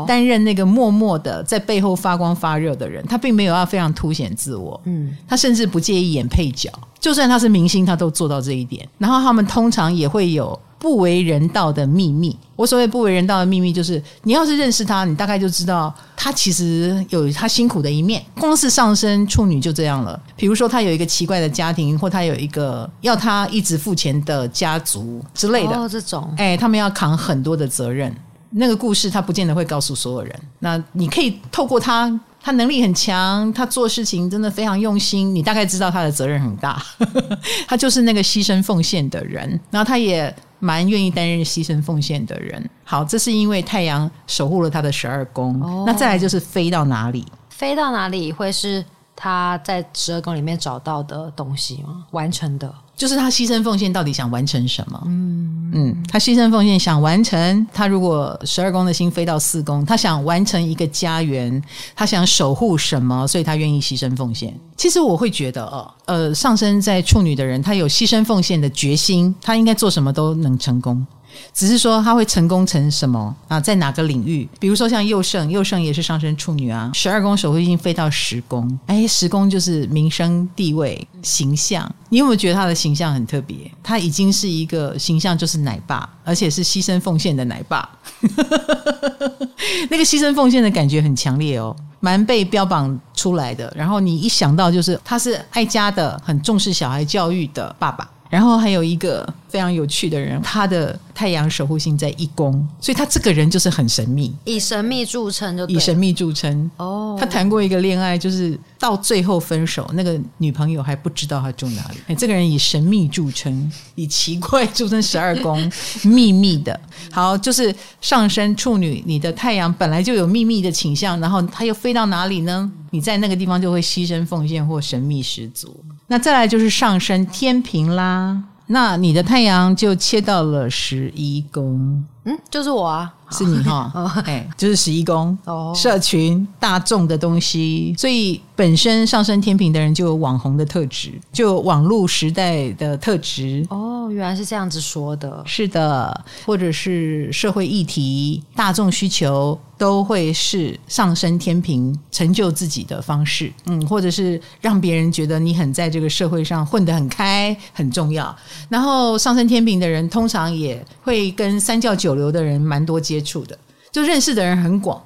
[0.07, 3.05] 担任那个默默的在背后发光发热的人。
[3.05, 8.87] 他并没有要非常凸显自我，嗯，他甚至不介意演配角，就算他是明星，他都做到这一点。
[8.97, 10.59] 然后他们通常也会有。
[10.79, 18.23] 不为人道的秘密，我所谓不为人道的秘密，就是你要是认识他，你大概就知道他其实有他辛苦的一面。
[18.39, 20.17] 光是上升处女就这样了。
[20.37, 25.75] 比如说，他有一个奇怪的家庭，或他有一个要他一直付钱的家族之类的。
[25.75, 28.15] 哦，这种，哎，他们要扛很多的责任。
[28.51, 30.39] 那个故事他不见得会告诉所有人。
[30.59, 32.19] 那你可以透过他。
[32.41, 36.81] 他能力很强，他做事情真的非常用心，你大概知道他的责任很大，
[37.67, 39.59] 他就是那个牺牲奉献的人。
[39.69, 42.69] 然后他也蛮愿意担任牺牲奉献的人。
[42.85, 45.61] 好，这是因为太阳守护了他的十二宫。
[45.61, 47.25] 哦、那再来就是飞到哪里？
[47.49, 48.83] 飞到哪里会是
[49.17, 52.05] 他在十二宫里面找到的东西吗？
[52.11, 52.73] 完成的。
[52.99, 55.01] 就是他牺牲奉献到底想完成什么？
[55.05, 61.63] 嗯嗯，他牺牲奉献想完成，他如果十二宫的心飞到四宫，他想完成一个家园，
[61.95, 64.53] 他想守护什么，所以他愿意牺牲奉献。
[64.75, 71.07] 其实我会觉得哦，呃，上升在处女的人，他有牺牲奉献的决心，他应该做什么都能成功。
[71.53, 73.59] 只是说他会成功成什么啊？
[73.59, 74.47] 在哪个领域？
[74.59, 76.91] 比如说像佑圣，佑圣也是上升处女啊。
[76.93, 81.89] 十二宫守护星飞到十宫，哎，十宫就是名声、地位、形象。
[82.09, 83.57] 你有没有觉得他的形象很特别？
[83.83, 87.89] 他已经是一个形象，就是奶爸，而且是牺牲奉献的奶爸。
[89.89, 93.71] 那个牺牲奉献的感觉很强烈哦，蛮被标榜出来的。
[93.75, 98.09] 然后你一想到，就是他是爱家的，很重视小孩教育的爸爸。
[98.29, 106.69] 然后还有一个非常有趣的人，他的太阳守护星在一宫，所以他这个人就是很神秘，以神秘著称，就以神秘著称。
[106.77, 111.97] 哦，他谈过一个恋爱，就是到最后分手，那个女朋友还不知道他住哪里。
[112.07, 115.71] 哎，这个人以神秘著称，以奇怪著称，十二宫
[116.03, 116.79] 秘密的。
[117.11, 122.71] 好，就是上升处女，你的太阳本来就有秘密的倾向，然后他又飞到哪里呢？
[122.91, 125.83] 你在那个地方就会牺牲奉献或神秘十足。
[126.09, 133.91] 那再来就是上升天平啦，那你的太阳就切到了十一宫，嗯，就是我啊， 是你哈，
[134.25, 149.57] 哎，就是十一宫，哦，社群大众的东西，所以本身上升天平的人就有网红的特质，就有网络时代的特质，哦，原来是这样子说的，是的，或者是社会议题、大众需求。
[149.79, 158.35] 都会是上升天平成就自己的方式，嗯，或者是让别人觉得你很在这个社会上混得很开，很重要。
[158.67, 163.57] 然后上升天平的人通常也会跟三教九流的人蛮多接触的，
[163.91, 165.03] 就认识的人很广。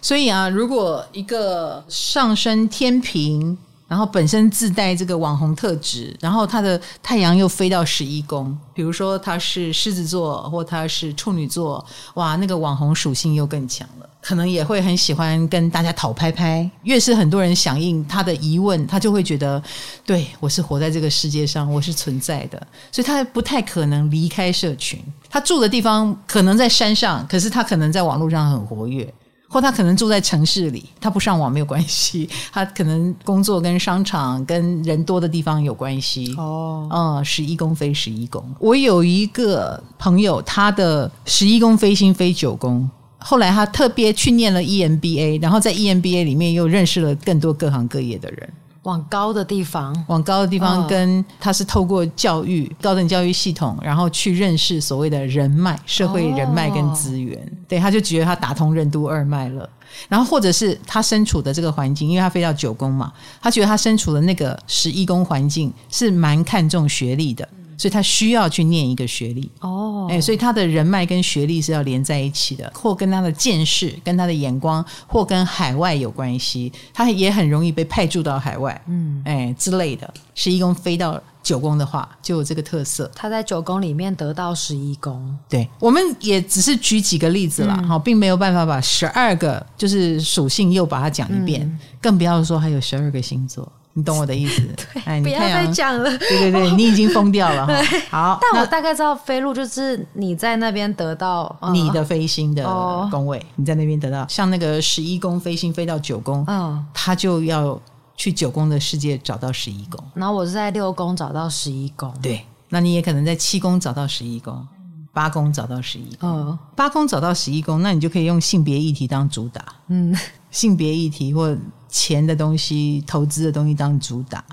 [0.00, 3.56] 所以啊，如果一个上升天平，
[3.88, 11.84] 然后本身自带这个网红特质，然后他的太阳又飞到十一宫，比如说他是狮子座或他是处女座，
[12.14, 16.70] 哇，那个网红属性又更强了，可能也会很喜欢跟大家讨拍拍。
[16.82, 19.62] 越是很多人响应他的疑问，他就会觉得，
[20.04, 22.60] 对，我是活在这个世界上，我是存在的，
[22.92, 25.02] 所以他不太可能离开社群。
[25.30, 29.14] 他住的地方可能在山上，可是他可能在网络上很活跃。
[29.48, 32.28] 或他可能住在城市里，他不上网没有关系。
[32.52, 36.34] 他可能工作跟商场跟人多的地方有关系。
[36.36, 38.44] 哦，嗯，十一宫飞十一宫。
[38.60, 42.88] 我有一个朋友，他的十一宫飞星飞九宫，
[43.18, 48.52] 后来他特别去念了 EMBA，然后在 EMBA 里面又认识了更多各行各业的人。
[48.88, 57.38] 往高的地方，往高的地方，跟他是透过教育、哦、高等教育系统，然后去认识所谓的人脉、社会人脉跟资源。
[57.38, 59.68] 哦、对，他就觉得他打通任督二脉了。
[60.08, 63.12] 然后或者是他身处的这个环境，因为他飞到九宫嘛，
[63.42, 67.46] 他觉得他身处的那个十一宫环境是蛮看重学历的。
[67.78, 80.12] 所以他需要去念一个学历哦，哎，所以他的人脉跟学历是要连在一起的，或跟他的见识、跟他的眼光，或跟海外有关系，他也很容易被派驻到海外，嗯，哎之类的。
[80.34, 83.10] 十一宫飞到九宫的话，就有这个特色。
[83.14, 93.70] 他在九宫里面得到十一宫，对，我们也只是举几个例子啦，好、嗯，并没有办法把十二个就是属性又把它讲一遍，嗯、更不要说还有十二个星座。
[93.98, 94.62] 你懂我的意思？
[94.94, 96.04] 对，哎、不要再讲了。
[96.18, 97.66] 对对对，你已经疯掉了。
[97.66, 97.76] 对
[98.08, 102.62] 好，但我大概知道飞路就是你在那边得到你的飞星的
[103.10, 107.76] 宫位，哦、你在那边得到像那个十一宫飞星飞到九宫，嗯，他就要
[108.14, 110.00] 去九宫的世界找到十一宫。
[110.14, 114.64] 然后我是在六宫找到十一宫，对，那你也可能在七宫找到十一宫，
[115.12, 120.16] 八宫找到十一宫，嗯，八宫找到十一宫，那你就可以用性别议题当主打，嗯，
[120.52, 121.56] 性别议题或。
[121.88, 124.44] 钱的东西、投资的东西当主打。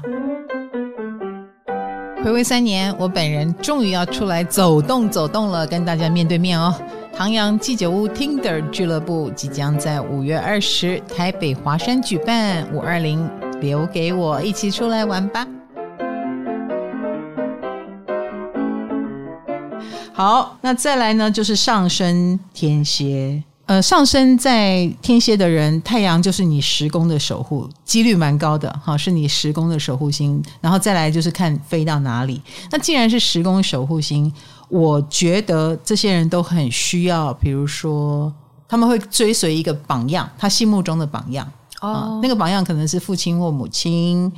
[2.23, 6.73] 回味三年，我本人终于要出来走动走动了，跟大家面对面哦。
[7.15, 13.29] 唐阳鸡酒屋 Tinder 俱乐部即将在五月二十台北华山举办五二零，
[13.61, 15.47] 留给我一起出来玩吧。
[20.11, 23.43] 好，那再来呢，就是上升天蝎。
[23.67, 30.39] 呃，上升在天蝎的人，太阳就是你十宫的守护，几率蛮高的哈，是你十宫的守护星。
[30.61, 32.39] 然后再来就是看飞到哪里。
[32.69, 34.31] 那既然是十宫守护星，
[34.69, 38.31] 我觉得这些人都很需要，比如说
[38.67, 41.51] 他们会追随一个榜样，他心目中的榜样。
[41.81, 44.31] 哦、啊，那个榜样可能是父亲或母亲。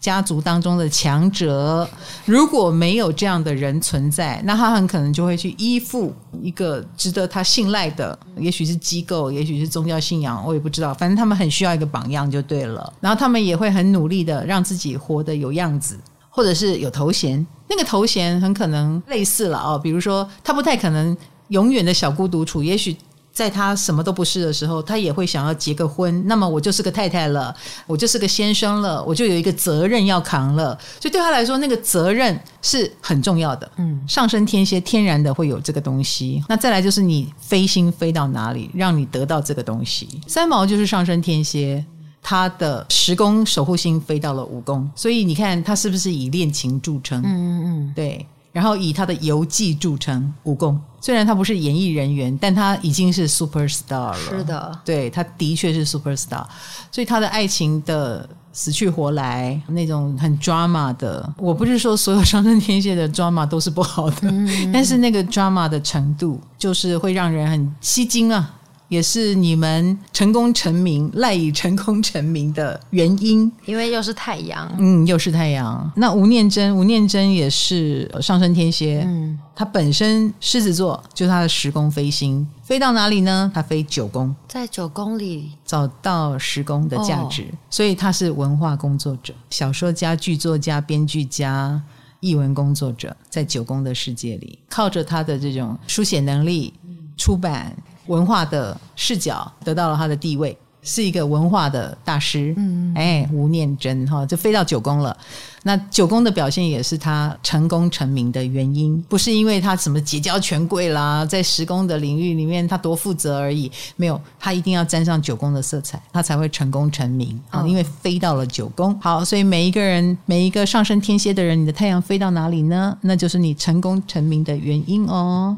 [0.00, 1.88] 家族当中的强者，
[2.24, 6.12] 如果没有这样的人存在，那他很可能就会去依附
[6.42, 10.92] 一个值得他信赖的，也许是机构，也许是宗教信仰，我也不知道。
[10.92, 12.92] 反正他们很需要一个榜样就对了。
[13.00, 15.96] 然后他们也会很努力的让自己活得有样子，
[16.28, 17.46] 或者是有头衔。
[17.68, 21.16] 那个头衔很可能类似了哦，比如说他不太可能
[21.46, 22.96] 永远的小孤独处，也许。
[23.32, 26.22] 在他什么都不是的时候，他也会想要结个婚。
[26.26, 27.54] 那么我就是个太太了，
[27.86, 30.78] 我就是个先生了，我就有一个责任要扛了。
[31.00, 33.70] 所以对他来说，那个责任是很重要的。
[33.76, 36.44] 嗯，上升天蝎天然的会有这个东西。
[36.46, 40.20] 那再来就是你飞星飞到哪里，让你得到这个东西。
[40.26, 41.82] 三毛就是上升天蝎，
[42.20, 47.22] 他的十宫守护星飞到了五宫，所以你看他是不是以恋情著称？
[47.24, 48.26] 嗯嗯嗯，对。
[48.52, 50.78] 然后以他的游记著称，武功。
[51.00, 54.14] 虽然他不是演艺人员，但他已经是 super star 了。
[54.14, 56.44] 是的，对，他的确是 super star。
[56.92, 68.54] 所以他的爱情的死去活来，那种很 drama 的，我不是说所有上升天蝎的 drama 都是不好的，嗯、但是那个 drama 的程度，就是会让人很吸睛啊。
[68.92, 75.90] 也是你们成功成名、赖以成功成名的原因，因为又是太阳，嗯，又是太阳。
[75.96, 83.50] 那吴念真，吴念真也是上升天蝎，嗯，他本身狮子座，就是他的十宫飞星，飞到哪里呢？
[83.54, 85.52] 他飞九宫，在九宫里。
[85.64, 91.82] 找到十宫的价值，哦，所以他是文化工作者，小说家、剧作家、编剧家、
[92.20, 96.74] 译文工作者，在九宫的世界里，靠着他的这种书写能力，
[97.16, 97.74] 出版。
[98.06, 102.52] 文化的视角得到了他的地位，是一个文化的大师。
[102.56, 105.16] 嗯，哎，吴念真哈，就飞到九宫了。
[105.64, 113.70] 那九宫的表现也是他成功成名的原因，不是因为他什么结交权贵啦，在十宫的领域里面他多负责而已。
[113.94, 117.64] 没有，他一定要沾上九宫的色彩，他才会成功成名啊。
[117.64, 122.98] 因为飞到了九宫，好，所以每一个人，每一个上升天蝎的人，你的太阳飞到哪里呢？
[123.02, 125.56] 那就是你成功成名的原因哦。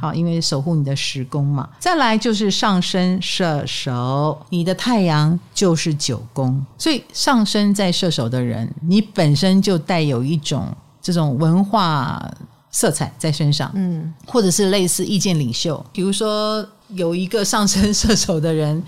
[0.00, 1.68] 好，因为守护你的十宫嘛。
[1.78, 10.68] 再来就是上升射手，你的太阳就是九宫，所以上升在射手的人，你本身就带有一种
[11.00, 12.20] 这种文化
[12.70, 15.84] 色彩在身上，嗯，或者是类似意见领袖。
[15.92, 18.82] 比如说有一个上升射手的人，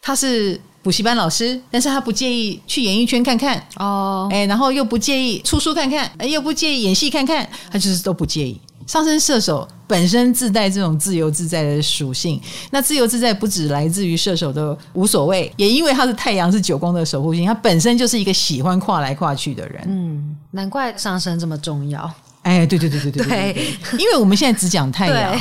[0.00, 8.60] 他是补习班老师，但是他不介意去演艺圈看看哦，哎，然后又不介意出书看看，哎，又不介意演戏看看，他就是都不介意。
[8.86, 19.82] 上升射手本身自带这种自由自在的属性，那自由自在不只来自于射手的无所谓，也因为他的太阳是九宫的守护星，他本身就是一个喜欢跨来跨去的人。
[19.86, 22.10] 嗯，难怪上升这么重要。
[22.42, 25.38] 哎，对对对对对对，对，因为我们现在只讲太阳。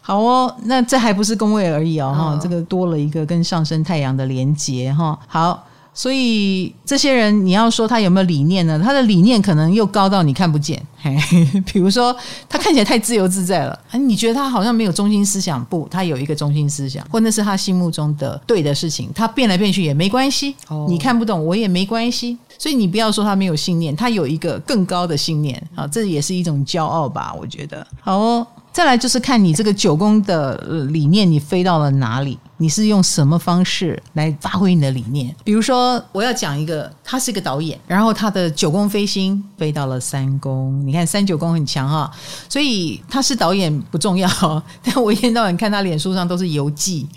[0.00, 5.18] 好哦，那这还不是宫位而已哦，哈、哦，这个多了一个跟上升太阳的连接哈。
[5.26, 5.66] 好。
[5.92, 8.80] 所以这些人，你要说他有没有理念呢？
[8.82, 10.80] 他的理念可能又高到你看不见。
[10.96, 11.16] 嘿，
[11.66, 12.14] 比如说，
[12.48, 15.64] 他看起来太自由自在了，你觉得他好像没有中心思想？
[15.64, 19.10] 不，他有一个中心思想，或那是他心目中的对的事情。
[19.14, 20.54] 他变来变去也没关系，
[20.88, 22.38] 你看不懂我也没关系。
[22.58, 27.34] 所以你不要说他没有信念，他有一个更高的信念啊，这也是一种骄傲吧？
[27.38, 27.86] 我觉得。
[28.00, 30.56] 好哦，再来就是看你这个九宫的
[30.90, 32.38] 理念，你飞到了哪里？
[32.58, 35.34] 你是用什么方式来发挥你的理念？
[35.42, 42.10] 比如说，我要讲一个，他是一个导演，然后他的九宫飞星飞到了三宫，你看三九宫很强哈，
[42.48, 44.28] 所以他是导演不重要，
[44.84, 47.08] 但我一天到晚看他脸书上都是游记。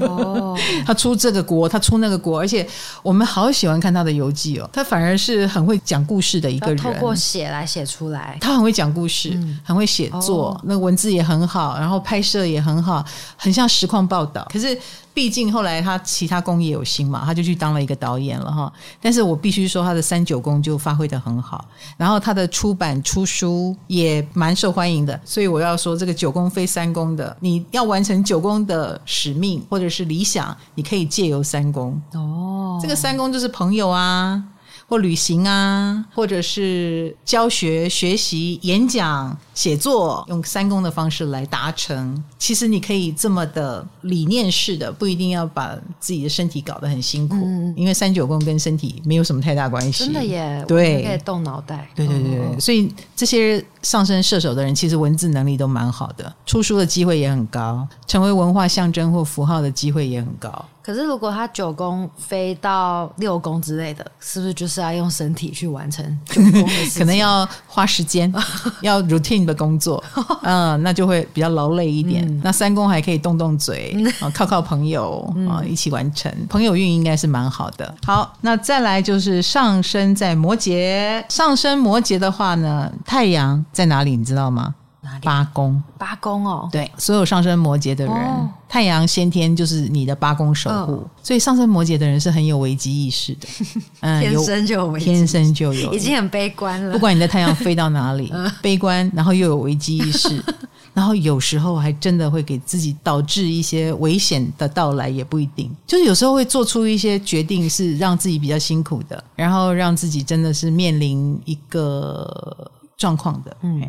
[0.00, 0.56] 哦，
[0.86, 2.66] 他出这个国，他出那个国，而且
[3.02, 4.68] 我们好喜欢看他的游记哦。
[4.72, 8.38] 他反而是很会讲故事的一个人，透过写来写出来。
[8.40, 13.04] 他很会讲故事，嗯、很会写作，哦、那文字也很好，然后拍摄也很好，
[13.36, 14.46] 很像实况报道。
[14.52, 14.78] 可是。
[15.16, 18.70] 毕竟后来他其他功也有心嘛，他就去当了一个导演了哈。
[19.00, 21.64] 但是我必须说他的三九宫就发挥的很好，
[21.96, 25.18] 然后他的出版出书也蛮受欢迎的。
[25.24, 32.78] 所以我要说，这个九宫非三宫的，你要完成九宫的使命或者是理想，你可以借由三宫哦。
[32.82, 34.44] 这个三宫就是朋友啊。
[34.88, 42.22] 或旅行啊，或者是教学、学习、演讲、写作，用三公的方式来达成。
[42.38, 50.04] 其实你可以这么的理念式的，不一定要把自己的身体搞得很辛苦，嗯、因为三九宫跟身体没有什么太大关系。
[50.04, 51.88] 真的耶，对，可以动脑袋。
[51.94, 60.64] 对对对，哦、所以这些上升射手的人，其实文字能力都蛮好的，出书的机会也很高，成为文化象征或符号的机会也很高。
[60.82, 66.98] 可是如果他九宫飞到六宫之类的，是不是就是要用身体去完成九宫的事情？
[67.02, 68.32] 可能要花时间，
[68.82, 70.02] 要 routine 的工作，
[70.42, 72.24] 嗯，那就会比较劳累一点。
[72.28, 76.32] 嗯、那三宫还可以动动嘴，啊，靠靠朋友啊，一起完成。
[76.48, 77.92] 朋友运应该是蛮好的。
[78.04, 84.16] 好，那再来就是上升在摩羯，上升摩羯的话呢，太阳在哪里？
[84.16, 84.74] 你知道吗？
[85.22, 93.46] 八宫，八宫哦，对，所有上升摩羯的人，哦、太阳先天就是你的八宫守护，哦、所以上升摩羯的人是很有危机意识的，
[94.00, 96.92] 嗯，天生就有危机，天生就有，已经很悲观了。
[96.92, 100.42] 不管你的太阳飞到哪里，嗯、悲观，然后又有危机意识，
[100.92, 105.70] 然后有时候还真的会给自己导致一些危险的到来，也不一定。
[105.86, 112.72] 就是有时候会做出一些决定，是让自己比较辛苦的，然后让自己真的是面临一个。
[112.96, 113.82] 状况的，嗯，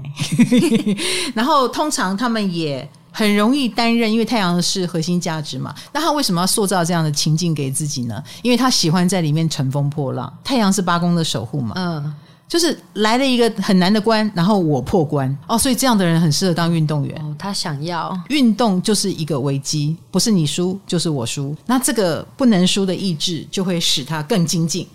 [1.34, 5.74] 然后通常他们也很容易担任，因为太阳是核心价值嘛。
[5.93, 8.22] 那他为什么要塑造这样的情境给自己呢？
[8.41, 10.32] 因为他喜欢在里面乘风破浪。
[10.43, 12.14] 太阳是八宫的守护嘛，嗯，
[12.49, 17.18] 就是来了一个很难的关，然后我破关哦，所以这样的人很适合当运动员。
[17.22, 24.86] 哦，他想要运动就是一个危机，不是你输就是我输，那这个不能输的意志就会使他更精进。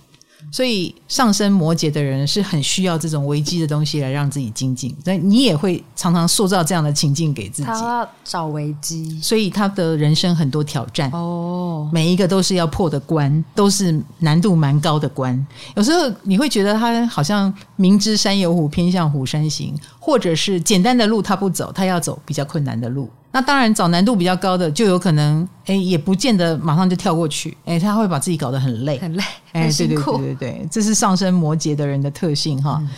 [0.51, 7.69] 所以上升摩羯的人是很需要这种危机的东西来让自己精进，那你也会常常塑造这样的情境给自己。
[7.69, 15.47] 他要找危机，所以他的人生很多挑战哦，每一个都是要破的关，都是难度蛮高的关。
[15.75, 19.75] 有时候你会觉得他好像明知山有虎，偏向虎山行，
[20.05, 23.09] 或者是简单的路他不走，他要走比较困难的路。
[23.31, 29.23] 那当然，找难度比较高的，就有可能，哎，也不见得马上就跳过去，哎，他会把自己搞得很累，很累，
[29.53, 30.15] 很辛苦。
[30.15, 32.79] 哎，对对对对对，这是上升摩羯的人的特性哈。
[32.81, 32.91] 嗯、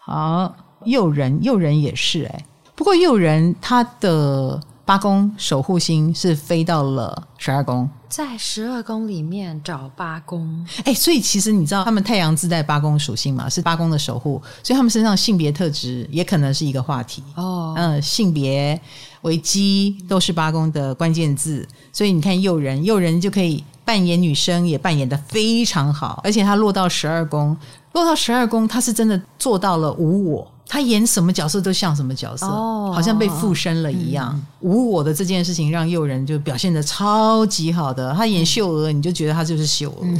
[0.00, 2.44] 好，诱人，诱人也是哎，
[2.74, 17.22] 不过诱人他的八宫守护星是飞到了十二宫，在十二宫里面找八宫，哎，所以其实你知道，他们太阳自带八宫属性嘛，是八宫的守护，所以他们身上性别特质也可能是一个话题。
[17.36, 18.80] 哦，嗯，性别。
[19.22, 27.56] 危机都是八宫的关键字，所以你看诱人，诱人就可以扮演女生，也扮演得非常好，而且他落到十二宫，
[27.92, 34.30] 落到十二宫，他是真的做到了无我，他演什么角色都像什么角色，哦、好像被附身了一样。
[34.32, 39.98] 嗯、无我的这件事情让又仁就表现的超级好的，他演秀娥，你就觉得他就是秀娥。
[40.00, 40.18] 嗯、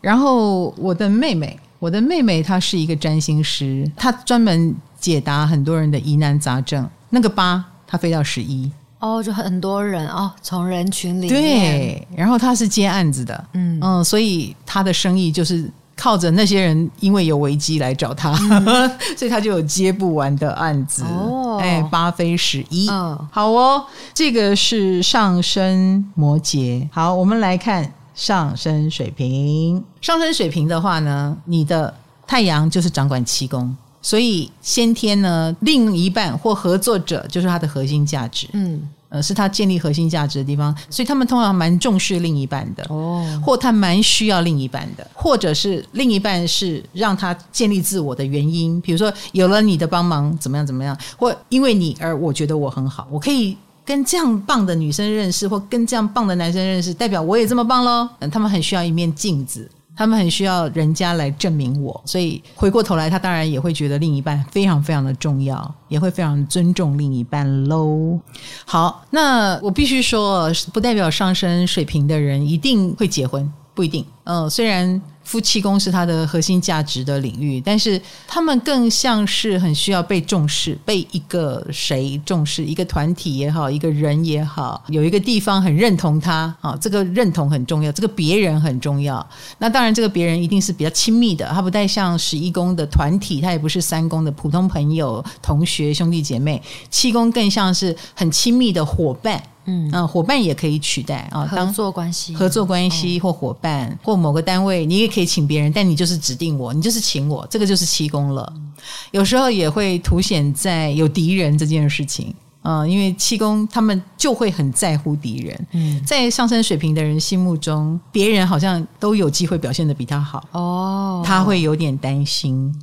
[0.00, 7.62] 然后我的妹妹，我的妹妹她是一个占星师，她专门解答很多人的疑难杂症，那个八。
[7.86, 8.72] 她飞到十一。
[9.00, 11.30] 哦，就很多人哦，从人群里面。
[11.30, 13.78] 对，然后他是接案子的，嗯。
[13.82, 15.70] 嗯，所以他的生意就是
[16.00, 21.58] 靠着那些人，因为有危机来找他，嗯、 所以他就有接不完的案子哦。
[21.60, 23.84] 哎，八飞十一，嗯，好哦，
[24.14, 26.88] 这个是上升摩羯。
[26.90, 29.84] 好，我们来看上升水瓶。
[30.00, 31.92] 上升水瓶的话呢，你的
[32.26, 33.76] 太阳就是掌管七宫。
[34.00, 38.80] 所以先天呢，另一半或合作者就是他的核心价值，嗯，
[39.10, 40.74] 呃，是他建立核心价值的地方。
[40.88, 48.80] 所以他们通常蛮重视另一半的，哦，或他蛮需要另一半的，或者是另一半是让他建立自我的原因。
[48.80, 58.08] 比如说，有了你的帮忙，怎么样怎么样，或因为你而我觉得我很好，我可以跟这样棒的女生认识，或跟这样棒的男生认识，代表我也这么棒喽。
[58.20, 59.68] 嗯，他们很需要一面镜子。
[60.00, 68.18] 他们很需要人家来证明我，所以回过头来，他当然也会觉得另一半非常非常的重要，也会非常尊重另一半喽。
[68.64, 74.02] 好，那我必须说，不代表上升水平的人一定会结婚，不一定。
[74.24, 75.02] 嗯，虽然。
[75.30, 89.24] 夫妻宫是他的核心价值的领域，但是他们更像是很需要被重视，被一个谁重视，一个团体也好，一个人也好，有一个地方很认同他啊，这个认同很重要，这个别人很重要。
[89.58, 96.60] 那当然，这个别人一定是比较亲密的，他不太像十一宫的团体，他也不是三宫的普通朋友、同学、兄弟姐妹，
[96.90, 99.40] 七宫更像是很亲密的伙伴。
[99.70, 108.52] 嗯嗯，伙伴也可以取代啊，当合作关系、合作关系或伙伴，嗯、或某个单位，你也可以请别人，但你就是指定我，你就是请我，这个就是七宫了。
[108.56, 108.72] 嗯、
[109.12, 115.66] 有时候也会凸显在有敌人这件事情啊，因为七公他们就会很在乎敌人。
[115.72, 122.74] 嗯，在上升水平的人心目中，别人好像都有机会表现的比他好哦，他会有点担心。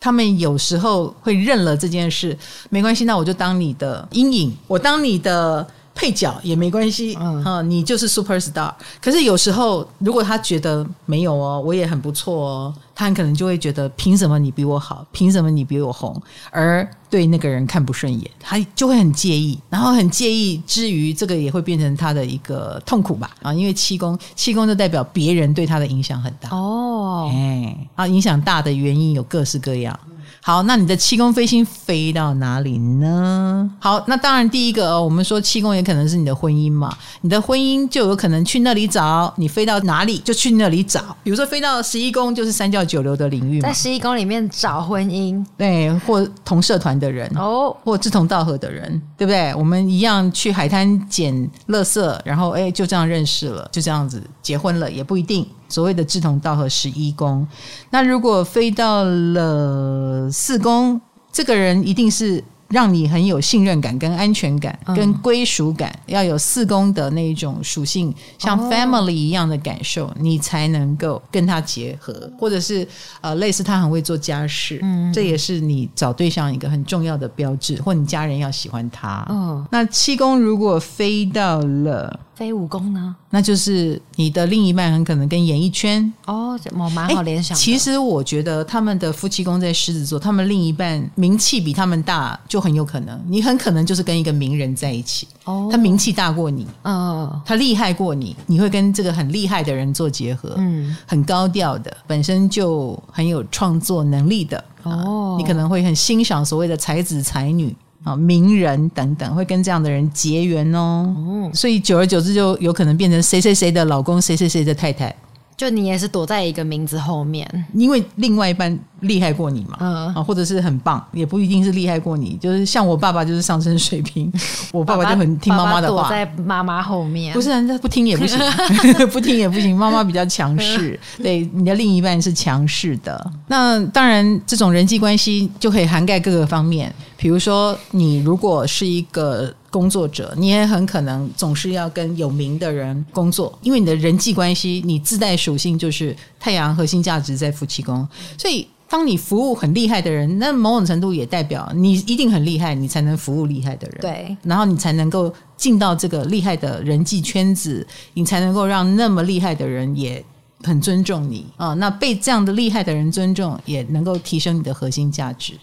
[0.00, 2.36] 他们有时候会认了这件事，
[2.70, 5.64] 没关系，那我就当你的阴影，我当你的。
[5.94, 8.72] 配角也没关系，嗯啊，你就是 super star。
[9.00, 16.20] 可是有时候，如果他觉得没有哦，我也很不错哦，他很可能就会觉得凭什么你比我好，凭什么你比我红，
[16.50, 23.30] 而对那个人看不顺眼，他就会很介意，然后很介意之余，这个也会变成他的一个痛苦吧？
[23.42, 29.98] 啊，因为七宫，七宫就代表别人对他的影响很大哦，哎，啊，影响大的原因有各式各样。
[30.44, 33.70] 好，那你的七宫飞星飞到哪里呢？
[33.78, 41.16] 好，那当然第一个哦，我们说七宫也可能是你的婚姻嘛，你的婚姻就有可能去那里找，你飞到哪里就去那里找。
[41.22, 47.30] 比如说飞到十一宫，就是三教九流的领域嘛在，十一宫里面找婚姻对，或同社团的人。
[47.36, 49.54] 哦，或志同道合的人，对不对？
[49.54, 51.32] 我们一样去海滩捡
[51.68, 55.46] 垃圾，然后哎，就这样认识了，就这样子结婚了，也不一定。
[55.72, 57.46] 所谓的志同道合，十一宫。
[57.88, 61.00] 那如果飞到了四宫，
[61.32, 72.86] 这个人一定是让你很有信任感、跟安全感、嗯跟归属感，要有四宫的那一种属性，像哦 family 一样的感受，你才能够跟他结合，或者是
[73.22, 79.24] 呃，类似他很会做家事，嗯这也是你找对象一个很重要的标志，或你家人要喜欢他。
[79.30, 82.20] 哦，那七宫如果飞到了。
[82.42, 83.14] 飞五宫呢？
[83.30, 87.60] 那就是你的另一半很可能跟演艺圈，哦，我蛮好联想的。
[87.60, 97.40] 其实我觉得他们的夫妻宫在狮子座，他们另一半名气比他们大，就很有可能，你很可能就是跟一个名人在一起，哦，他名气大过你，嗯。
[97.46, 100.96] 他厉害过你，你会跟这个很厉害的人做结合，嗯。
[101.06, 105.36] 很高调的，本身就很有创作能力的，哦。
[105.36, 107.74] 啊你可能会很欣赏所谓的才子才女。
[108.04, 115.14] 啊，名人等等会跟这样的人结缘哦，嗯，所以久而久之就有可能变成谁谁谁的老公，谁谁谁的太太，
[115.56, 120.14] 就你也是躲在一个名字后面，因为另外一半厉害过你嘛，嗯。
[120.14, 124.32] 啊，或者是很棒，也不一定是厉害过你，就是像我爸爸就是上升水平，
[124.72, 128.38] 我爸爸就很听妈妈的话，爸爸躲在妈妈后面，不是人家不听也不行，
[129.12, 133.30] 不听也不行，妈妈比较强势，对，你的另一半是强势的。
[133.46, 148.06] 那当然，这种人际关系就可以涵盖各个方面，比如说你如果是一个工作者，你也很可能总是要跟有名的人工作，因为你的人际关系，你自带属性就是太阳核心价值在夫妻宫，
[148.38, 148.68] 所以。
[148.92, 154.02] 当你服务很厉害的人，那某种程度也代表你一定很厉害，你才能服务厉害的人。
[154.02, 160.22] 对，然后你才能够进到这个厉害的人际圈子，你才能够让那么厉害的人也
[160.64, 161.74] 很尊重你啊、哦。
[161.76, 165.54] 那被这样的厉害的人尊重，也能够提升你的核心价值。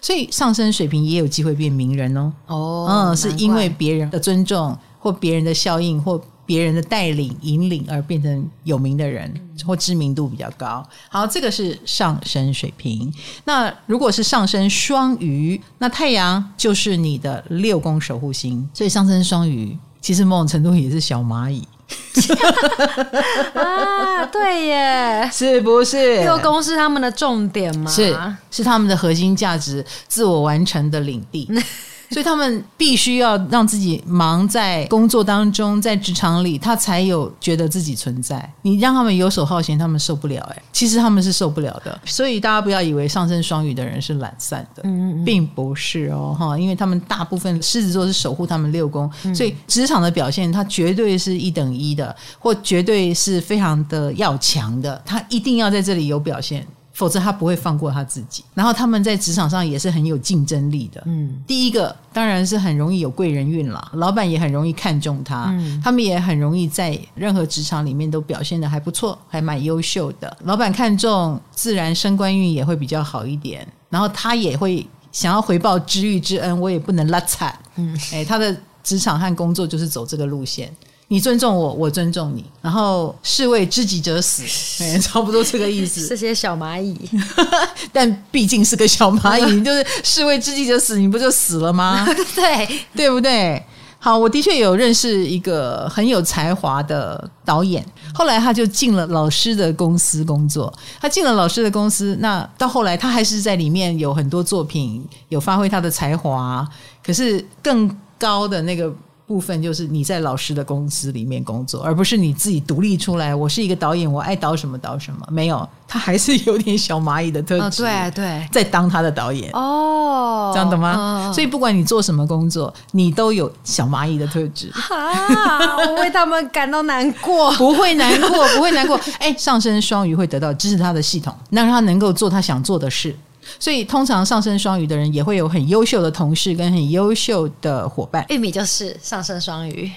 [0.00, 2.32] 所以上升水平也有机会变名人哦。
[2.46, 6.22] 哦，嗯，是因为别人的尊重或别人的效应或。
[6.46, 9.32] 别人的带领引领而变成有名的人，
[9.66, 10.86] 或知名度比较高。
[11.08, 13.10] 好，这个是上升水平。
[13.46, 21.73] 那如果是上升双鱼，那太阳就是你的六宫守护星，所以上升双鱼其实某种程度也是小蚂蚁，怪
[23.54, 26.20] 啊，对耶，是不是？
[26.22, 27.90] 六宫是他们的重点吗？
[27.90, 28.16] 是
[28.50, 31.48] 是他们的核心价值，自我完成的领地。
[32.10, 38.52] 所以他们必须要让自己忙在工作当中，在职场里，他才有觉得自己存在。
[38.62, 40.40] 你让他们游手好闲，他们受不了。
[40.52, 41.98] 哎，其实他们是受不了的。
[42.04, 56.66] 所以大家不要以为上升双鱼的人是懒散的，嗯嗯并不是哦，哈，因为他们大部分狮子座是守护他们六宫，所以职场的表现，他绝对是一等一的，或绝对是非常的要强的，他一定要在这里有表现。
[56.94, 58.42] 否则他不会放过他自己。
[58.54, 61.02] 然后他们在职场上也是很有竞争力的。
[61.04, 70.34] 嗯，第一个当然是很容易有贵人运啦，老板也很容易看中他，嗯他们也很容易在任何职场里面都表现得还不错，还蛮优秀的。
[70.44, 73.66] 老板看中，自然升官运也会比较好一点。
[73.90, 77.56] 然后他也会想要回报知遇之恩，我也不能拉惨。
[77.76, 80.72] 嗯，哎，他的职场和工作就是走这个路线。
[81.08, 84.42] 你尊重我，我尊重你，然后士为知己者死，
[84.82, 86.06] 哎，差不多这个意思。
[86.08, 86.98] 这些小蚂蚁，
[87.92, 92.06] 但毕竟是个小蚂蚁，就是士为知己者死，你不就死了吗？
[92.34, 93.62] 对，对不对？
[93.98, 97.84] 好，我的确有认识一个很有才华的导演，
[98.14, 100.72] 后来他就进了老师的公司工作。
[101.00, 106.66] 他进了老师的公司，那到后来他还是在里面有很多作品，有发挥他的才华。
[107.04, 108.90] 可是更高的那个。
[109.26, 113.34] 部分就是你在老师的公司里面工作，而不是你自己独立出来。
[113.34, 115.26] 我是一个导演，我爱导什么导什么。
[115.30, 117.84] 没有，他还是有点小蚂蚁的特质。
[117.84, 119.50] 哦，对对，在当他的导演。
[119.52, 120.94] 哦，这样懂吗？
[120.94, 124.70] 哦所以不管你做什么工作，你都有小蚂蚁的特质。
[124.90, 127.50] 啊，我为他们感到难过。
[127.56, 129.00] 不会难过，不会难过。
[129.18, 133.16] 哎，上升双鱼会得到支持他的系统，让他能够做他想做的事。
[133.58, 138.24] 所以通常上升双鱼的人也会有很优秀的同事跟很优秀的伙伴。
[138.28, 139.90] 玉米就是上升双鱼。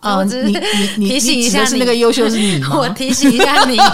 [0.00, 0.58] 啊、呃，你
[0.96, 2.76] 你提醒一下，是那个优秀是你 吗？
[2.76, 3.76] 我提醒一下你。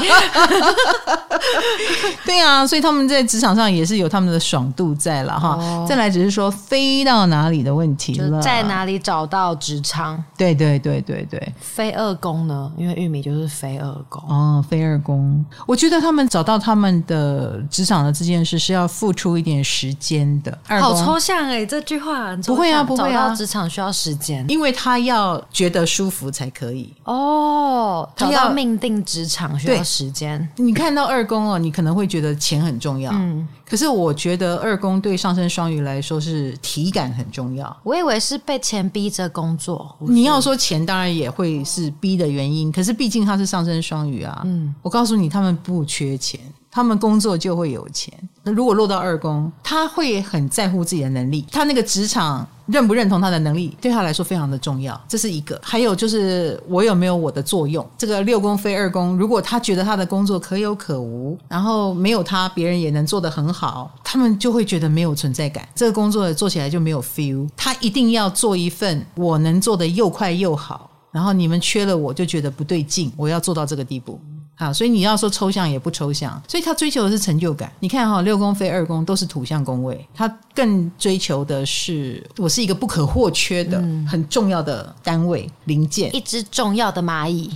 [2.24, 5.50] 对啊，所以他们在职场上也是有他们的爽度在了哈。
[5.56, 10.22] 哦、再来只是说飞到哪里的问题了，在哪里找到职场？
[10.36, 11.52] 对对对对对。
[11.60, 12.70] 飞二宫呢？
[12.76, 15.44] 因为玉米就是飞二宫哦，飞二宫。
[15.66, 20.56] 我觉得他们找到他们的职场的这件事是要付出一点时间的。
[20.66, 23.12] 好抽象哎，这句话不会啊，不会啊。
[23.12, 28.06] 找到职场需要时间，因为他要觉得舒服才可以哦。
[28.14, 30.46] 他要命定职场需要时间。
[30.56, 33.10] 你看到二宫哦，你可能会觉得钱很重要。
[33.14, 37.74] 嗯，可是我觉得二宫对上升双鱼来说是体感很重要。
[37.82, 39.96] 我以为是被钱逼着工作。
[40.00, 42.70] 你要说钱，当然也会是逼的原因。
[42.70, 44.42] 可是毕竟他是上升双鱼啊。
[44.44, 46.38] 嗯，我告诉你，他们不缺钱。
[46.70, 48.12] 他们工作就会有钱。
[48.42, 51.46] 那如果落到二宫，他会很在乎自己的能力。
[51.50, 55.00] 他那个职场认不认同他的能力，对他来说非常的重要。
[55.08, 55.60] 这是一个。
[55.62, 57.86] 还有就是我有没有我的作用？
[57.96, 65.66] 这个六宫飞二宫，如果他觉得他的工作可有可无，然后没有他，别人也能做得很好，他们就会觉得没有存在感。
[65.74, 67.48] 这个工作做起来就没有 feel。
[67.56, 73.12] 他一定要做一份我能做得又快又好，然后你们缺了我就觉得不对劲。
[73.16, 74.20] 我要做到这个地步。
[74.58, 77.70] 好，所以你要说抽象也不抽象，所以他追求的是成就感。
[77.80, 87.50] 你看哈，六宫飞二宫都是土象宫位，他更追求的是我是一个不可或缺的、嗯、很重要的单位零件，一只重要的蚂蚁。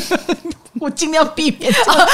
[0.78, 2.08] 我尽量避免这样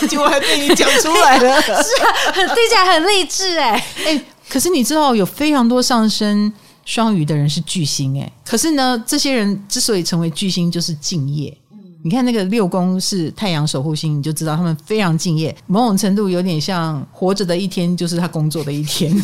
[0.00, 4.24] 讲，结果还被你讲出来了， 是啊，听起来很励志哎 哎。
[4.48, 6.52] 可是你知道有非常多上升
[6.84, 11.56] 双鱼的人是巨星哎，可是呢，这些人之所以成为巨星，就是敬业。
[12.02, 19.14] 你看那个六宫是太阳守护星，你就知道他们非常敬业，某种程度有点像活着的一天就是他工作的一天。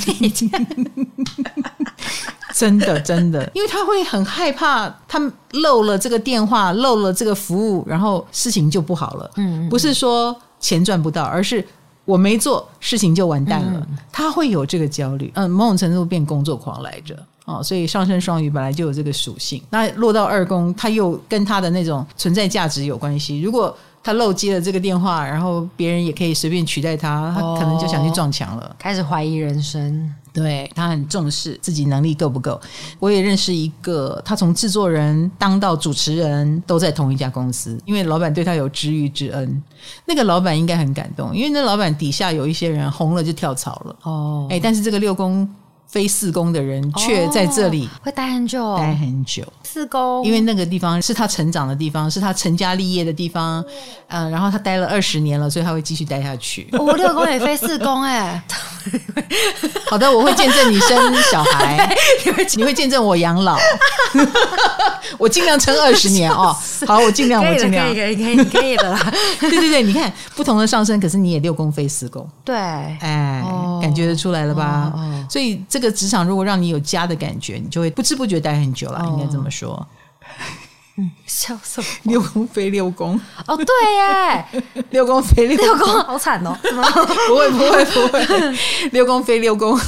[2.55, 5.21] 真的真的，因为他会很害怕，他
[5.53, 9.31] 漏了这个电话，漏了这个服务，然后事情就不好了。
[9.37, 11.65] 嗯，不是说钱赚不到，而是
[12.05, 13.87] 我没做，事情就完蛋了。
[14.11, 17.17] 他会有这个焦虑，嗯，某种程度变工作狂来着。
[17.49, 23.41] 哦，所以上升双鱼本来就有这个属性，那落到二宫，他又跟他的那种存在价值有关系。
[23.41, 23.75] 如果
[24.05, 30.15] 他漏接了这个电话，然后别人也可以随便取代他，他可能就想去撞墙了，开始怀疑人生。
[30.31, 32.61] 对，他很重视自己能力够不够。
[33.01, 39.63] 我也认识一个，他从制作人当到主持人都在同一家公司，因为老板对他有知遇之恩。
[40.05, 43.97] 那个老板应该很感动，因为那老板底下有一些人红了就跳槽了。
[44.03, 45.49] 哦，哎，但是这个六宫。
[45.89, 49.43] 非四宫的人却在这里、哦、会待很久，待很久。
[49.65, 53.65] 四宫，因为那个地方是他成长的地方，是他成家立业的地方。
[54.09, 56.69] 嗯、呃，然后他待了二十年了，所以他会继续待下去。
[56.73, 58.43] 我、哦、六宫也非四宫哎。
[59.89, 63.59] 好的，我会见证你生小孩， 你会你会见证我养老。
[65.19, 66.55] 我尽量撑二十年哦。
[66.87, 68.99] 好，我尽量，我尽量，可以，可以，可以，可以的。
[69.41, 72.27] 对对对，你看不同的上升，可是你也六宫非四宫。
[72.45, 74.93] 对，哎，哦、感觉得出来了吧？
[75.29, 79.01] 所以这个职场如果让你有家的感觉，你就会不知不觉待很久了。
[79.01, 79.87] 哦、应该这么说。
[80.97, 81.87] 嗯， 笑什么？
[82.03, 86.53] 六宫飞六宫哦，对耶， 六宫飞六宫，六宫好惨哦！
[87.29, 88.59] 不会不会不会，
[88.91, 89.79] 六宫飞六宫，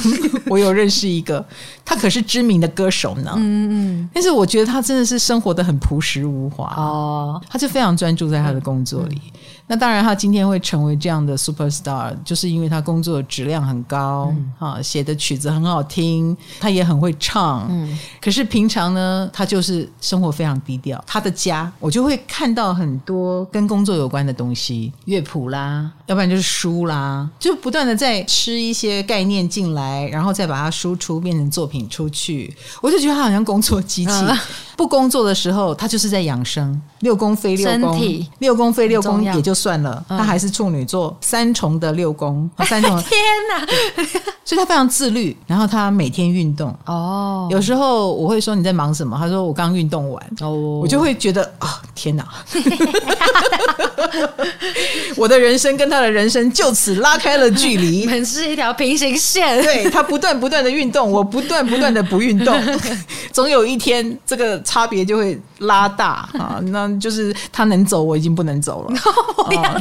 [0.47, 1.45] 我有认识一个，
[1.83, 3.33] 他可是知名的歌手呢。
[3.35, 9.21] 嗯嗯，但是我觉得他真的是生活的很朴实无华哦，他就非常专注在他的工作里。
[9.25, 17.65] 嗯那当然，他今天会成为这样的 super star，就是因为他工作质量很高，嗯、啊，写的曲子很好听，他也很会唱。
[17.69, 21.01] 嗯，可是平常呢，他就是生活非常低调。
[21.07, 32.53] 他的家，我就会看到很多跟工作有关的东西，乐谱啦，要不然就是书啦，就不断的在吃一些概念进来，然后再把它输出变成作品出去。
[32.81, 34.11] 我就觉得他好像工作机器。
[34.11, 34.37] 嗯
[34.77, 36.81] 不工作的时候，他就是在养生。
[37.01, 42.89] 六宫飞六宫，体六宫飞六宫也就算了，他还是处女座，三重的六宫，三重。
[43.03, 43.65] 天哪！
[44.43, 46.75] 所以他非常自律，然后他每天运动。
[46.85, 49.15] 哦，有时候我会说你在忙什么？
[49.17, 50.31] 他说我刚运动完。
[50.41, 52.27] 哦，我就会觉得啊、哦，天哪！
[55.15, 59.61] 我的人生跟他的人生就此拉开了距离， 很是一条平行线。
[59.61, 62.59] 对，他不断不断的运动，我不断不断的不运动，
[63.31, 64.59] 总有一天这个。
[64.63, 68.95] 差别就会拉大啊，那就是他能走，我已经不能走了。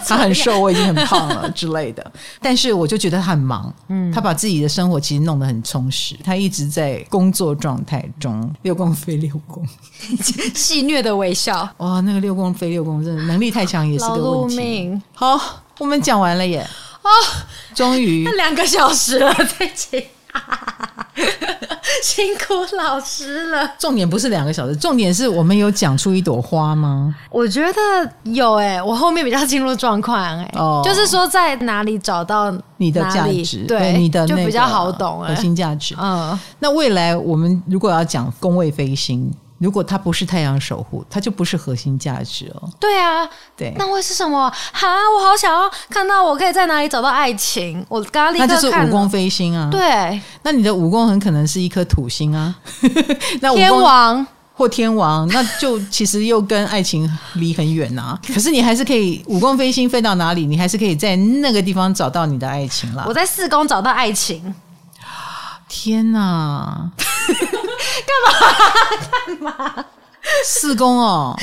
[0.06, 2.12] 他很瘦，我已经很胖了之类的。
[2.40, 8.50] 但是我就觉得他很忙，嗯，他把自己的生活其实弄得很充实，他一直在工作状态中。
[8.62, 9.66] 六宫飞六宫，
[10.54, 11.68] 戏谑的微笑。
[11.78, 15.00] 哇，那个六宫飞六宫，真的能力太强也是个问题。
[15.14, 15.38] 好，
[15.78, 16.66] 我们讲完了耶。
[17.02, 17.08] 哦，
[17.74, 20.04] 终于两个小时了，再见。
[22.02, 23.70] 辛苦老师了。
[23.78, 27.14] 重点不是两个小时，重点是我们有讲出一朵花吗？
[27.30, 35.94] 我觉得有诶、欸，我后面比较进入状况诶，哦、就是说在哪里找到你的价值，对，你的就比较好懂核心价值。
[36.00, 39.30] 嗯，那未来我们如果要讲工位飞星。
[39.60, 42.68] 如果它不是太阳守护，它就不是核心价值哦。
[42.80, 44.50] 对啊，对，那会是什么？
[44.72, 47.84] 哈，我好想要看到我可以在哪里找到爱情。
[47.88, 49.68] 我刚刚立刻看，那就是五宫飞星啊。
[49.70, 52.54] 对，那你的五宫很可能是一颗土星啊。
[53.42, 58.20] 那天王或天王，那就其实又跟爱情离很远呐、啊。
[58.26, 63.04] 可是你还是可以五宫飞星飞到哪里，你还是可以在那个地方找到你的爱情啦。
[63.06, 64.54] 我在四宫找到爱情。
[65.68, 66.90] 天哪！
[68.06, 69.54] 干嘛？
[69.54, 69.84] 干嘛？
[70.44, 71.34] 四公哦，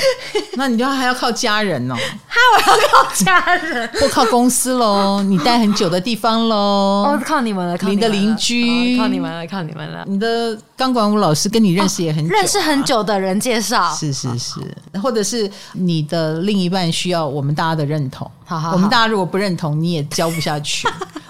[0.54, 1.94] 那你就还要靠家人哦。
[1.96, 6.56] 哈，我要靠家人，不靠公司喽，你待很久的地方喽。
[6.56, 10.04] 哦，靠你们了，靠你的邻居，靠你们了，靠你们了。
[10.06, 14.60] 你的钢管舞老师跟你认识也很久，啊哦，认识很久的人介绍，是是是，
[15.02, 18.30] 或者是你的另一半需要我们大家的认同。
[18.44, 20.88] 好好好，我们大家如果不认同，你也教不下去。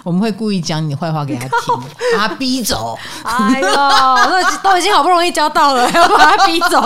[0.09, 1.75] 我们会故意讲你坏话给他听，
[2.17, 2.97] 把他逼走。
[3.21, 6.83] 哎呦，那都已经好不容易交到了， 要把他逼走。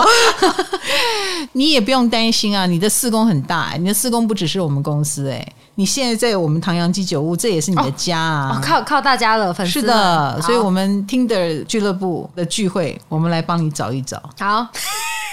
[1.52, 5.42] 你也不用担心啊，你的四宫很大，你的四宫不只是我们公司哎，
[5.76, 14.22] 你现在在我们唐阳鸡酒屋，这也是你的家啊，哦哦、靠靠大家了，粉丝是的，所以我们听的俱乐部的聚会，我们来帮你找一找。
[14.38, 14.66] 好。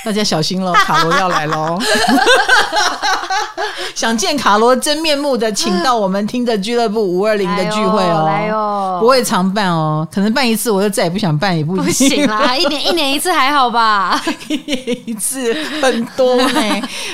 [0.03, 1.77] 大家小心喽， 卡罗要来喽！
[3.93, 14.19] 想见卡罗真面目的，请到我们听着俱乐部 五二零的聚会哦，来哦，不会常办哦，可能办一次我就再也不想办，也不不行啦，一年一年一次还好吧？
[14.47, 16.61] 一年一次很多呢。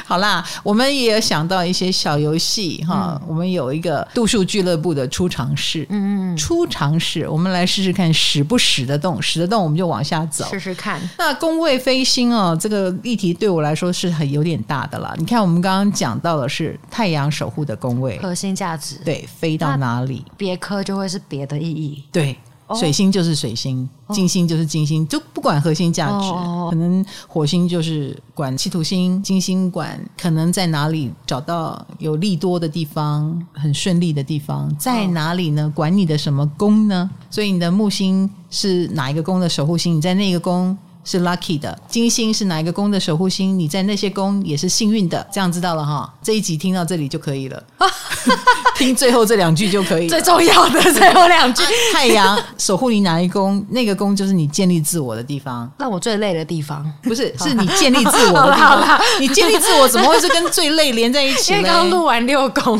[0.05, 11.01] 好啦，我们也有想到一些小游戏哈，嗯、我们有一个度数俱乐部的出场式，嗯嗯，出场式，我们来试试看使不使得动，使得动我们就往下走，试试看。
[11.17, 12.76] 那宫位飞星哦，这个。
[12.77, 15.11] 这个议题对我来说是很有点大的啦。
[15.17, 22.03] 你看，我们刚刚讲到的是太阳守护的宫位，核心价值，对，飞到哪里，别科就会是别的意义。
[22.11, 22.37] 对，
[22.75, 26.27] 水星就是水星，哦、金星就是金星，就不管核心价值。
[26.27, 35.71] 哦、可能火星就是管企图星，金星管可能在哪里找到有利多的地方，很顺利的地方，在哪里呢？
[35.73, 37.09] 管你的什么宫呢？
[37.31, 39.95] 所以你的木星是哪一个宫的守护星？
[39.95, 40.77] 你在那个宫。
[41.07, 43.57] 是 lucky 的，金星是哪一个宫的守护星？
[43.57, 46.13] 你在那些宫也是幸运的，这样知道了哈。
[46.21, 47.63] 这一集听到这里就可以了，
[48.75, 50.09] 听最后这两句就可以了。
[50.09, 53.65] 最重要的 最后两句，太阳 守护你哪一宫？
[53.69, 55.71] 那个宫就是你建立自我的地方。
[55.77, 59.01] 那我最累的地方，不是，是你建立自我的地方。
[59.21, 61.57] 你建立自我怎么会是跟最累连在一起呢？
[61.59, 62.77] 因为刚录完六宫，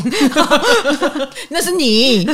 [1.48, 2.28] 那是你，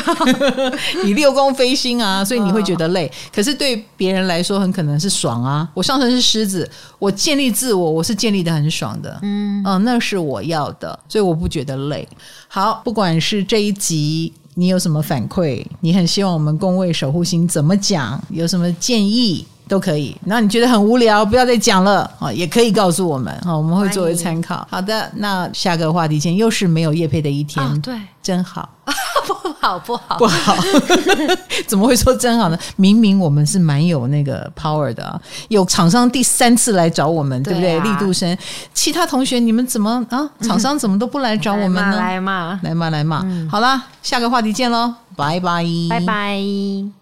[1.04, 3.08] 你六宫飞星啊，所以你会觉得累。
[3.32, 5.68] 可是对别人来说，很可能是爽啊。
[5.84, 6.68] 上身是狮子，
[6.98, 12.08] 我建立自我，我是建立的很爽的，嗯嗯、呃，那是我要的，所以我不觉得累。
[12.48, 20.16] 好，不管是这一集你有什么反馈，你很希望我们宫位守护星怎么讲，有什么建议都可以。
[20.24, 24.66] 那你觉得很无聊，不要再讲了啊，也可以告诉我们啊，我们会作为参考。
[24.70, 28.68] 好的，那下个话题前又是没有叶配的一天，哦、对，真好。
[29.26, 30.54] 不好不好不好，
[31.66, 32.58] 怎么会说真好呢？
[32.76, 37.80] 明明我们是蛮有那个 power 的啊，有厂商第三次来找我们，对不对？
[37.80, 38.36] 力度生，
[38.74, 40.28] 其他同学你们怎么啊？
[40.42, 41.96] 厂商怎么都不来找我们呢？
[41.96, 43.48] 来嘛来嘛来嘛来嘛！
[43.50, 46.94] 好啦，下个话题见喽，拜拜拜拜。